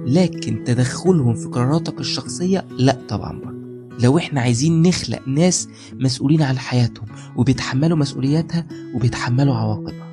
لكن 0.06 0.64
تدخلهم 0.64 1.34
في 1.34 1.46
قراراتك 1.48 2.00
الشخصية 2.00 2.64
لا 2.78 2.98
طبعا. 3.08 3.38
برضه 3.40 3.58
لو 4.02 4.18
إحنا 4.18 4.40
عايزين 4.40 4.82
نخلق 4.82 5.28
ناس 5.28 5.68
مسؤولين 5.92 6.42
عن 6.42 6.58
حياتهم 6.58 7.06
وبيتحملوا 7.36 7.98
مسؤولياتها 7.98 8.66
وبيتحملوا 8.94 9.54
عواقبها. 9.54 10.08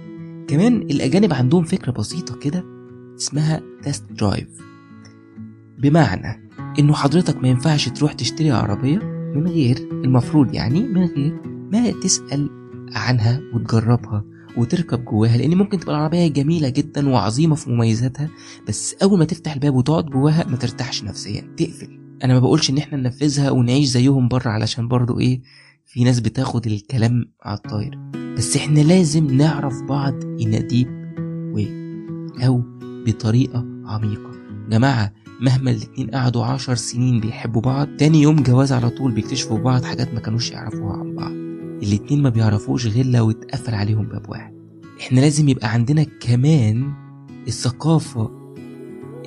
كمان 0.48 0.76
الأجانب 0.76 1.34
عندهم 1.34 1.64
فكرة 1.64 1.92
بسيطة 1.92 2.36
كده 2.36 2.64
اسمها 3.20 3.62
test 3.84 4.04
drive 4.12 4.48
بمعنى 5.78 6.50
إنه 6.80 6.94
حضرتك 6.94 7.38
ما 7.38 7.48
ينفعش 7.48 7.90
تروح 7.90 8.14
تشتري 8.14 8.52
عربية 8.52 8.98
من 9.36 9.48
غير 9.48 9.90
المفروض 9.92 10.54
يعني 10.54 10.80
من 10.80 11.06
غير 11.06 11.55
ما 11.72 11.92
تسأل 11.92 12.50
عنها 12.92 13.42
وتجربها 13.54 14.24
وتركب 14.58 15.06
جواها 15.06 15.38
لأن 15.38 15.58
ممكن 15.58 15.80
تبقى 15.80 15.96
العربية 15.96 16.28
جميلة 16.28 16.70
جدا 16.70 17.10
وعظيمة 17.10 17.56
في 17.56 17.70
مميزاتها 17.70 18.30
بس 18.68 18.96
أول 19.04 19.20
ما 19.20 19.26
تفتح 19.26 19.54
الباب 19.54 19.76
وتقعد 19.76 20.06
جواها 20.06 20.46
ما 20.48 20.58
ترتاحش 20.58 21.04
نفسيا 21.04 21.54
تقفل. 21.58 22.00
أنا 22.24 22.34
ما 22.34 22.40
بقولش 22.40 22.70
إن 22.70 22.78
إحنا 22.78 22.98
ننفذها 22.98 23.52
ونعيش 23.52 23.88
زيهم 23.88 24.28
بره 24.28 24.50
علشان 24.50 24.88
برضو 24.88 25.20
إيه 25.20 25.42
في 25.86 26.04
ناس 26.04 26.20
بتاخد 26.20 26.68
الكلام 26.68 27.26
على 27.44 27.58
الطاير. 27.58 28.00
بس 28.38 28.58
إحنا 28.58 28.80
لازم 28.80 29.38
نعرف 29.38 29.82
بعض 29.82 30.14
deep 30.24 30.88
way 31.56 31.70
أو 32.46 32.62
بطريقة 33.08 33.66
عميقة. 33.86 34.32
جماعة 34.70 35.14
مهما 35.42 35.72
الاتنين 35.72 36.12
قعدوا 36.12 36.46
عشر 36.46 36.76
سنين 36.76 37.20
بيحبوا 37.20 37.62
بعض 37.62 37.88
تاني 37.98 38.22
يوم 38.22 38.36
جواز 38.36 38.74
على 38.74 38.90
طول 38.90 39.12
بيكتشفوا 39.12 39.60
بعض 39.60 39.84
حاجات 39.84 40.14
ما 40.14 40.20
كانوش 40.20 40.52
يعرفوها 40.52 40.98
عن 40.98 41.16
بعض. 41.16 41.32
الاتنين 41.84 42.22
ما 42.22 42.30
بيعرفوش 42.30 42.88
غير 42.88 43.06
لو 43.06 43.32
اتقفل 43.32 43.74
عليهم 43.76 44.06
باب 44.08 44.30
واحد. 44.30 44.54
إحنا 45.00 45.20
لازم 45.20 45.50
يبقى 45.50 45.72
عندنا 45.72 46.04
كمان 46.04 46.94
الثقافة 47.48 48.32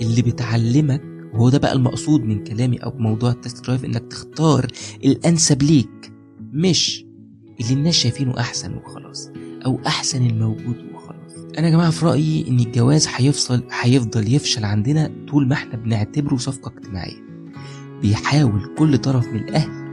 اللي 0.01 0.23
بتعلمك 0.23 1.03
وهو 1.35 1.49
ده 1.49 1.59
بقى 1.59 1.73
المقصود 1.73 2.21
من 2.25 2.45
كلامي 2.45 2.77
أو 2.77 2.91
بموضوع 2.91 3.31
ال 3.31 3.38
test 3.38 3.65
drive 3.67 3.85
إنك 3.85 4.03
تختار 4.11 4.67
الأنسب 5.05 5.63
ليك 5.63 6.13
مش 6.53 7.05
اللي 7.61 7.73
الناس 7.73 7.95
شايفينه 7.95 8.41
أحسن 8.41 8.75
وخلاص 8.75 9.31
أو 9.67 9.81
أحسن 9.87 10.27
الموجود 10.27 10.77
وخلاص. 10.95 11.45
أنا 11.59 11.67
يا 11.67 11.73
جماعة 11.73 11.91
في 11.91 12.07
رأيي 12.07 12.49
إن 12.49 12.61
الجواز 12.61 13.09
هيفصل 13.17 13.63
هيفضل 13.81 14.35
يفشل 14.35 14.65
عندنا 14.65 15.11
طول 15.29 15.49
ما 15.49 15.55
إحنا 15.55 15.77
بنعتبره 15.77 16.37
صفقة 16.37 16.73
اجتماعية. 16.77 17.29
بيحاول 18.03 18.75
كل 18.79 18.99
طرف 18.99 19.27
من 19.29 19.39
الأهل 19.49 19.88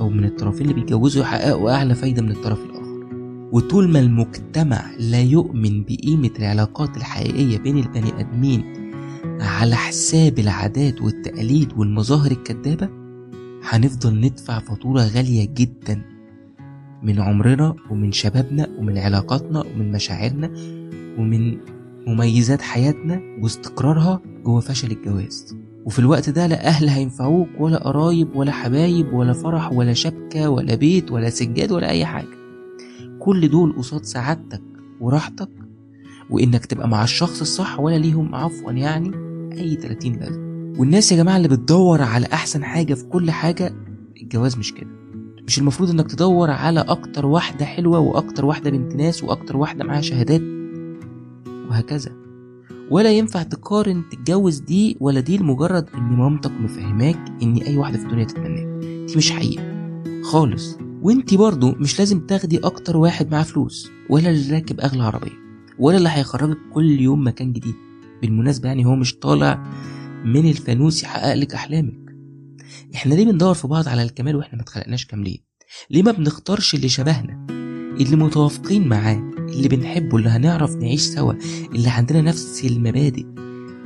أو 0.00 0.10
من 0.10 0.24
الطرفين 0.24 0.62
اللي 0.62 0.74
بيتجوزوا 0.80 1.22
يحققوا 1.22 1.70
أعلى 1.70 1.94
فايدة 1.94 2.22
من 2.22 2.30
الطرف 2.30 2.58
الآخر. 2.64 2.80
وطول 3.52 3.88
ما 3.88 4.00
المجتمع 4.00 4.90
لا 4.98 5.20
يؤمن 5.20 5.82
بقيمة 5.82 6.30
العلاقات 6.38 6.96
الحقيقية 6.96 7.58
بين 7.58 7.78
البني 7.78 8.20
آدمين 8.20 8.64
على 9.40 9.76
حساب 9.76 10.38
العادات 10.38 11.02
والتقاليد 11.02 11.72
والمظاهر 11.76 12.30
الكدابة 12.30 12.88
هنفضل 13.64 14.20
ندفع 14.20 14.58
فاتورة 14.58 15.00
غالية 15.02 15.48
جدا 15.54 16.02
من 17.02 17.20
عمرنا 17.20 17.76
ومن 17.90 18.12
شبابنا 18.12 18.68
ومن 18.78 18.98
علاقاتنا 18.98 19.60
ومن 19.74 19.92
مشاعرنا 19.92 20.50
ومن 21.18 21.58
مميزات 22.06 22.62
حياتنا 22.62 23.20
واستقرارها 23.42 24.20
جوه 24.44 24.60
فشل 24.60 24.90
الجواز. 24.90 25.56
وفي 25.90 25.98
الوقت 25.98 26.30
ده 26.30 26.46
لا 26.46 26.66
أهل 26.66 26.88
هينفعوك 26.88 27.48
ولا 27.58 27.76
قرايب 27.76 28.36
ولا 28.36 28.52
حبايب 28.52 29.12
ولا 29.12 29.32
فرح 29.32 29.72
ولا 29.72 29.92
شبكة 29.92 30.48
ولا 30.48 30.74
بيت 30.74 31.12
ولا 31.12 31.30
سجاد 31.30 31.72
ولا 31.72 31.88
أي 31.88 32.04
حاجة. 32.06 32.28
كل 33.18 33.48
دول 33.48 33.74
قصاد 33.78 34.04
سعادتك 34.04 34.62
وراحتك 35.00 35.48
وإنك 36.30 36.66
تبقى 36.66 36.88
مع 36.88 37.04
الشخص 37.04 37.40
الصح 37.40 37.80
ولا 37.80 37.96
ليهم 37.96 38.34
عفوا 38.34 38.72
يعني 38.72 39.10
أي 39.52 39.76
30 39.76 40.12
لازمة. 40.12 40.78
والناس 40.80 41.12
يا 41.12 41.16
جماعة 41.16 41.36
اللي 41.36 41.48
بتدور 41.48 42.02
على 42.02 42.26
أحسن 42.32 42.64
حاجة 42.64 42.94
في 42.94 43.04
كل 43.04 43.30
حاجة 43.30 43.72
الجواز 44.22 44.56
مش 44.56 44.74
كده. 44.74 44.90
مش 45.46 45.58
المفروض 45.58 45.90
إنك 45.90 46.10
تدور 46.10 46.50
على 46.50 46.80
أكتر 46.80 47.26
واحدة 47.26 47.64
حلوة 47.64 47.98
وأكتر 47.98 48.44
واحدة 48.44 48.70
بنت 48.70 48.94
ناس 48.94 49.24
وأكتر 49.24 49.56
واحدة 49.56 49.84
معاها 49.84 50.00
شهادات 50.00 50.42
وهكذا. 51.70 52.19
ولا 52.90 53.12
ينفع 53.12 53.42
تقارن 53.42 54.02
تتجوز 54.10 54.58
دي 54.58 54.96
ولا 55.00 55.20
دي 55.20 55.38
لمجرد 55.38 55.88
إن 55.94 56.02
مامتك 56.02 56.50
مفهماك 56.50 57.18
إن 57.42 57.56
أي 57.56 57.76
واحدة 57.76 57.98
في 57.98 58.04
الدنيا 58.04 58.24
تتمناك. 58.24 58.84
دي 59.06 59.16
مش 59.16 59.30
حقيقة. 59.32 59.62
خالص. 60.24 60.78
وإنتي 61.02 61.36
برضو 61.36 61.72
مش 61.72 61.98
لازم 61.98 62.26
تاخدي 62.26 62.58
أكتر 62.58 62.96
واحد 62.96 63.30
معاه 63.30 63.42
فلوس 63.42 63.90
ولا 64.10 64.30
اللي 64.30 64.54
راكب 64.54 64.80
أغلى 64.80 65.02
عربية 65.02 65.40
ولا 65.78 65.96
اللي 65.96 66.08
هيخرجك 66.12 66.58
كل 66.72 67.00
يوم 67.00 67.26
مكان 67.26 67.52
جديد. 67.52 67.74
بالمناسبة 68.22 68.68
يعني 68.68 68.86
هو 68.86 68.94
مش 68.96 69.14
طالع 69.18 69.66
من 70.24 70.50
الفانوس 70.50 71.02
يحقق 71.02 71.34
لك 71.34 71.54
أحلامك. 71.54 72.00
إحنا 72.94 73.14
ليه 73.14 73.24
بندور 73.24 73.54
في 73.54 73.68
بعض 73.68 73.88
على 73.88 74.02
الكمال 74.02 74.36
وإحنا 74.36 74.56
ما 74.56 74.62
اتخلقناش 74.62 75.06
كاملين؟ 75.06 75.38
ليه 75.90 76.02
ما 76.02 76.12
بنختارش 76.12 76.74
اللي 76.74 76.88
شبهنا 76.88 77.46
اللي 78.00 78.16
متوافقين 78.16 78.88
معاه؟ 78.88 79.30
اللي 79.50 79.68
بنحبه 79.68 80.16
اللي 80.16 80.28
هنعرف 80.28 80.76
نعيش 80.76 81.00
سوا 81.00 81.32
اللي 81.74 81.88
عندنا 81.88 82.20
نفس 82.20 82.64
المبادئ 82.64 83.26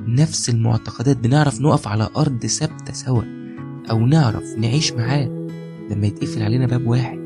نفس 0.06 0.50
المعتقدات 0.50 1.16
بنعرف 1.16 1.60
نقف 1.60 1.88
على 1.88 2.08
أرض 2.16 2.46
ثابتة 2.46 2.92
سوا 2.92 3.22
أو 3.90 4.06
نعرف 4.06 4.44
نعيش 4.58 4.92
معاه. 4.92 5.48
لما 5.90 6.06
يتقفل 6.06 6.42
علينا 6.42 6.66
باب 6.66 6.86
واحد 6.86 7.18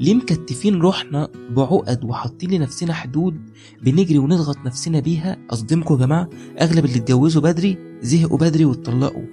ليه 0.00 0.14
مكتفين 0.14 0.80
روحنا 0.80 1.28
بعقد 1.50 2.04
وحاطين 2.04 2.50
لنفسنا 2.50 2.92
حدود 2.92 3.50
بنجري 3.82 4.18
ونضغط 4.18 4.56
نفسنا 4.66 5.00
بيها؟ 5.00 5.36
أصدمكم 5.50 5.94
يا 5.94 5.98
جماعة 6.06 6.28
أغلب 6.60 6.84
اللي 6.84 6.96
اتجوزوا 6.96 7.42
بدري 7.42 7.78
زهقوا 8.02 8.38
بدري 8.38 8.64
واتطلقوا 8.64 9.24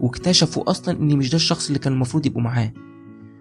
واكتشفوا 0.00 0.70
أصلا 0.70 0.98
إن 1.00 1.16
مش 1.16 1.30
ده 1.30 1.36
الشخص 1.36 1.66
اللي 1.66 1.78
كان 1.78 1.92
المفروض 1.92 2.26
يبقوا 2.26 2.42
معاه. 2.42 2.72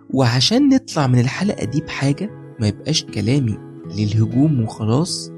وعشان 0.09 0.69
نطلع 0.69 1.07
من 1.07 1.19
الحلقة 1.19 1.65
دي 1.65 1.81
بحاجة 1.81 2.29
ما 2.59 2.67
يبقاش 2.67 3.03
كلامي 3.03 3.57
للهجوم 3.97 4.61
وخلاص. 4.61 5.31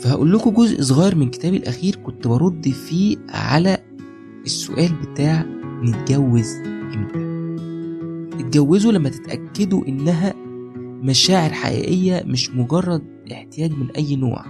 فهقول 0.00 0.32
لكم 0.32 0.50
جزء 0.50 0.82
صغير 0.82 1.14
من 1.14 1.30
كتابي 1.30 1.56
الأخير 1.56 1.96
كنت 1.96 2.26
برد 2.26 2.68
فيه 2.68 3.16
على 3.28 3.78
السؤال 4.44 4.92
بتاع 4.92 5.44
نتجوز 5.82 6.54
إمتى. 6.94 7.34
اتجوزوا 8.40 8.92
لما 8.92 9.08
تتأكدوا 9.08 9.86
إنها 9.88 10.34
مشاعر 11.02 11.52
حقيقية 11.52 12.22
مش 12.26 12.50
مجرد 12.50 13.02
احتياج 13.32 13.70
من 13.72 13.90
أي 13.90 14.16
نوع. 14.16 14.44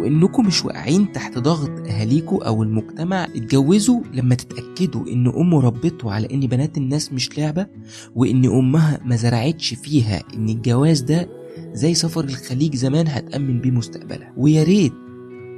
وإنكم 0.00 0.46
مش 0.46 0.64
واقعين 0.64 1.12
تحت 1.12 1.38
ضغط 1.38 1.70
اهاليكم 1.88 2.36
أو 2.36 2.62
المجتمع. 2.62 3.24
اتجوزوا 3.24 4.00
لما 4.14 4.34
تتأكدوا 4.34 5.06
إن 5.06 5.26
امه 5.26 5.60
ربته 5.60 6.12
على 6.12 6.28
إن 6.34 6.40
بنات 6.40 6.78
الناس 6.78 7.12
مش 7.12 7.38
لعبة 7.38 7.66
وإن 8.14 8.44
أمها 8.46 9.00
ما 9.04 9.16
زرعتش 9.16 9.74
فيها 9.74 10.22
إن 10.34 10.48
الجواز 10.48 11.00
ده 11.00 11.28
زي 11.72 11.94
سفر 11.94 12.24
الخليج 12.24 12.76
زمان 12.76 13.08
هتأمن 13.08 13.60
بيه 13.60 13.70
مستقبلها 13.70 14.32
ويا 14.36 14.62
ريت 14.62 14.92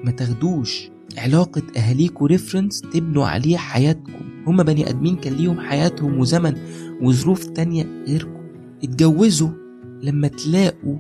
ما 0.05 0.11
تاخدوش 0.11 0.91
علاقة 1.19 1.63
أهاليكوا 1.77 2.29
ريفرنس 2.29 2.81
تبنوا 2.81 3.27
عليه 3.27 3.57
حياتكم. 3.57 4.45
هما 4.47 4.63
بني 4.63 4.89
آدمين 4.91 5.17
كان 5.17 5.33
ليهم 5.33 5.61
حياتهم 5.61 6.19
وزمن 6.19 6.55
وظروف 7.03 7.45
تانية 7.45 8.05
غيركم. 8.09 8.41
اتجوزوا 8.85 9.49
لما 10.03 10.29
تلاقوا 10.29 10.99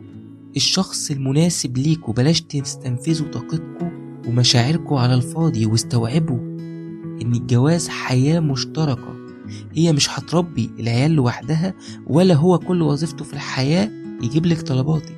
الشخص 0.57 1.11
المناسب 1.11 1.78
ليكوا. 1.78 2.14
بلاش 2.14 2.40
تستنفذوا 2.40 3.28
طاقتكم 3.28 3.90
ومشاعركم 4.28 4.94
على 4.94 5.14
الفاضي 5.14 5.66
واستوعبوا 5.66 6.38
إن 7.22 7.33
الجواز 7.35 7.88
حياة 7.88 8.40
مشتركة. 8.40 9.14
هي 9.72 9.92
مش 9.92 10.11
هتربي 10.11 10.70
العيال 10.80 11.11
لوحدها 11.11 11.74
ولا 12.07 12.35
هو 12.35 12.59
كل 12.59 12.83
وظيفته 12.83 13.24
في 13.24 13.33
الحياة 13.33 13.90
يجيب 14.22 14.46
لك 14.46 14.62
طلباتك 14.62 15.16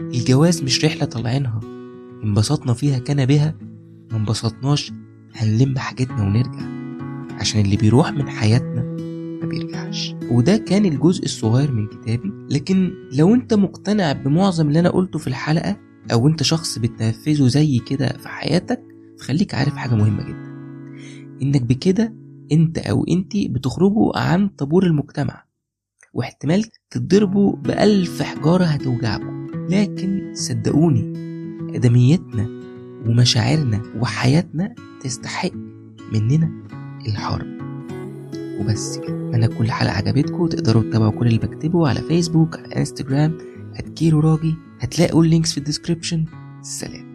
الجواز 0.00 0.62
مش 0.62 0.84
رحلة 0.84 1.04
طالعينها. 1.04 1.60
انبسطنا 2.24 2.72
فيها 2.72 2.98
كان 2.98 3.26
بها 3.26 3.54
ما 4.10 4.16
انبسطناش 4.16 4.92
هنلم 5.34 5.78
حاجتنا 5.78 6.22
ونرجع. 6.22 6.66
عشان 7.40 7.60
اللي 7.60 7.76
بيروح 7.76 8.12
من 8.12 8.28
حياتنا 8.28 8.82
ما 9.42 9.46
بيرجعش. 9.46 10.14
وده 10.30 10.56
كان 10.56 10.84
الجزء 10.84 11.24
الصغير 11.24 11.72
من 11.72 11.86
كتابي. 11.86 12.32
لكن 12.50 12.92
لو 13.12 13.34
انت 13.34 13.54
مقتنع 13.54 14.12
بمعظم 14.12 14.68
اللي 14.68 14.80
أنا 14.80 14.90
قلته 14.90 15.18
في 15.18 15.26
الحلقة 15.26 15.76
أو 16.12 16.28
انت 16.28 16.42
شخص 16.42 16.78
بتنفذه 16.78 17.46
زي 17.46 17.78
كده 17.78 18.08
في 18.08 18.28
حياتك 18.28 18.82
فخليك 19.18 19.54
عارف 19.54 19.76
حاجة 19.76 19.94
مهمة 19.94 20.22
جدا. 20.22 20.56
انك 21.42 21.62
بكده 21.62 22.14
انت 22.52 22.78
أو 22.78 23.04
انتي 23.04 23.48
بتخرجوا 23.48 24.18
عن 24.18 24.48
طابور 24.48 24.86
المجتمع. 24.86 25.45
واحتمال 26.16 26.64
تتضربوا 26.90 27.56
بألف 27.56 28.22
حجارة 28.22 28.64
هتوجعكم. 28.64 29.46
لكن 29.70 30.32
صدقوني 30.34 31.00
أدميتنا 31.76 32.48
ومشاعرنا 33.06 33.82
وحياتنا 34.00 34.74
تستحق 35.02 35.52
مننا 36.12 36.50
الحرب. 37.06 37.46
وبس 38.60 38.98
كده. 38.98 39.16
أنا 39.34 39.46
كل 39.46 39.70
حلقة 39.70 39.92
عجبتكم 39.92 40.46
تقدروا 40.46 40.82
تتابعوا 40.82 41.12
كل 41.12 41.26
اللي 41.26 41.38
بكتبه 41.38 41.88
على 41.88 42.00
فيسبوك 42.00 42.58
على 42.58 42.76
انستجرام 42.76 43.38
at 43.74 43.89
كيرو 43.89 44.20
راجي. 44.20 44.54
هتلاقوا 44.80 45.24
ال 45.24 45.29
links 45.29 45.52
في 45.52 45.58
ال 45.58 45.63
description. 45.63 46.24
سلام. 46.62 47.05